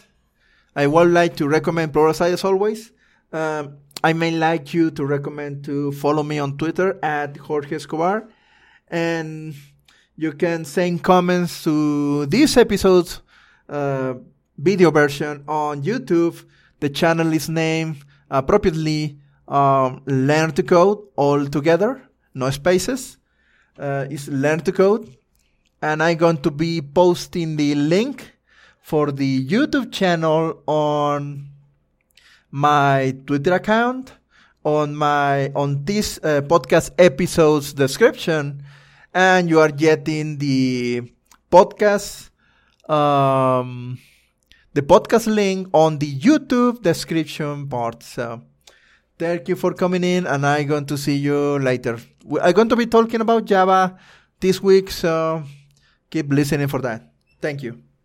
I 0.76 0.88
would 0.88 1.12
like 1.12 1.36
to 1.38 1.48
recommend 1.50 1.92
Pluralsight 1.92 2.32
as 2.32 2.46
always. 2.46 2.92
Um, 3.34 3.80
I 4.04 4.14
may 4.14 4.32
like 4.32 4.74
you 4.74 4.92
to 4.92 5.06
recommend 5.06 5.66
to 5.66 5.92
follow 5.92 6.24
me 6.24 6.40
on 6.40 6.58
Twitter 6.58 6.98
at 7.04 7.36
Jorge 7.36 7.76
Escobar, 7.76 8.30
and 8.90 9.56
you 10.16 10.34
can 10.34 10.66
send 10.66 11.04
comments 11.04 11.64
to 11.64 12.26
this 12.28 12.58
episode's 12.58 13.22
uh, 13.70 14.16
video 14.58 14.92
version 14.92 15.44
on 15.48 15.84
YouTube. 15.84 16.44
The 16.80 16.90
channel 16.90 17.34
is 17.34 17.50
named 17.50 18.04
appropriately 18.30 19.18
um, 19.48 20.02
Learn 20.06 20.52
to 20.54 20.64
Code 20.64 21.00
all 21.16 21.46
together, 21.46 22.02
no 22.34 22.50
spaces. 22.50 23.18
Uh, 23.80 24.08
is 24.10 24.28
learn 24.28 24.60
to 24.62 24.72
code. 24.72 25.16
And 25.84 26.02
I'm 26.02 26.18
going 26.18 26.42
to 26.42 26.50
be 26.50 26.82
posting 26.82 27.56
the 27.56 27.76
link 27.76 28.34
for 28.82 29.12
the 29.12 29.46
YouTube 29.46 29.92
channel 29.92 30.64
on 30.66 31.50
my 32.50 33.16
Twitter 33.28 33.54
account, 33.54 34.14
on 34.64 34.96
my 34.96 35.52
on 35.54 35.86
this 35.86 36.18
uh, 36.24 36.42
podcast 36.42 36.90
episode's 36.98 37.74
description, 37.74 38.64
and 39.18 39.50
you 39.50 39.60
are 39.60 39.74
getting 39.74 40.38
the 40.38 41.02
podcast 41.52 42.30
um, 42.88 43.98
the 44.74 44.84
podcast 44.84 45.26
link 45.26 45.68
on 45.74 45.98
the 45.98 46.10
YouTube 46.28 46.84
description 46.84 47.68
part. 47.68 48.04
So 48.04 48.44
Thank 49.18 49.50
you 49.50 49.56
for 49.56 49.74
coming 49.74 50.04
in, 50.04 50.28
and 50.28 50.46
I'm 50.46 50.68
going 50.68 50.86
to 50.86 50.98
see 50.98 51.16
you 51.16 51.58
later. 51.58 51.98
I'm 52.40 52.54
going 52.54 52.70
to 52.70 52.76
be 52.76 52.86
talking 52.86 53.20
about 53.20 53.46
Java 53.46 53.98
this 54.40 54.62
week, 54.62 54.92
so 54.92 55.44
keep 56.12 56.32
listening 56.32 56.68
for 56.68 56.82
that. 56.82 57.10
Thank 57.42 57.64
you. 57.64 57.87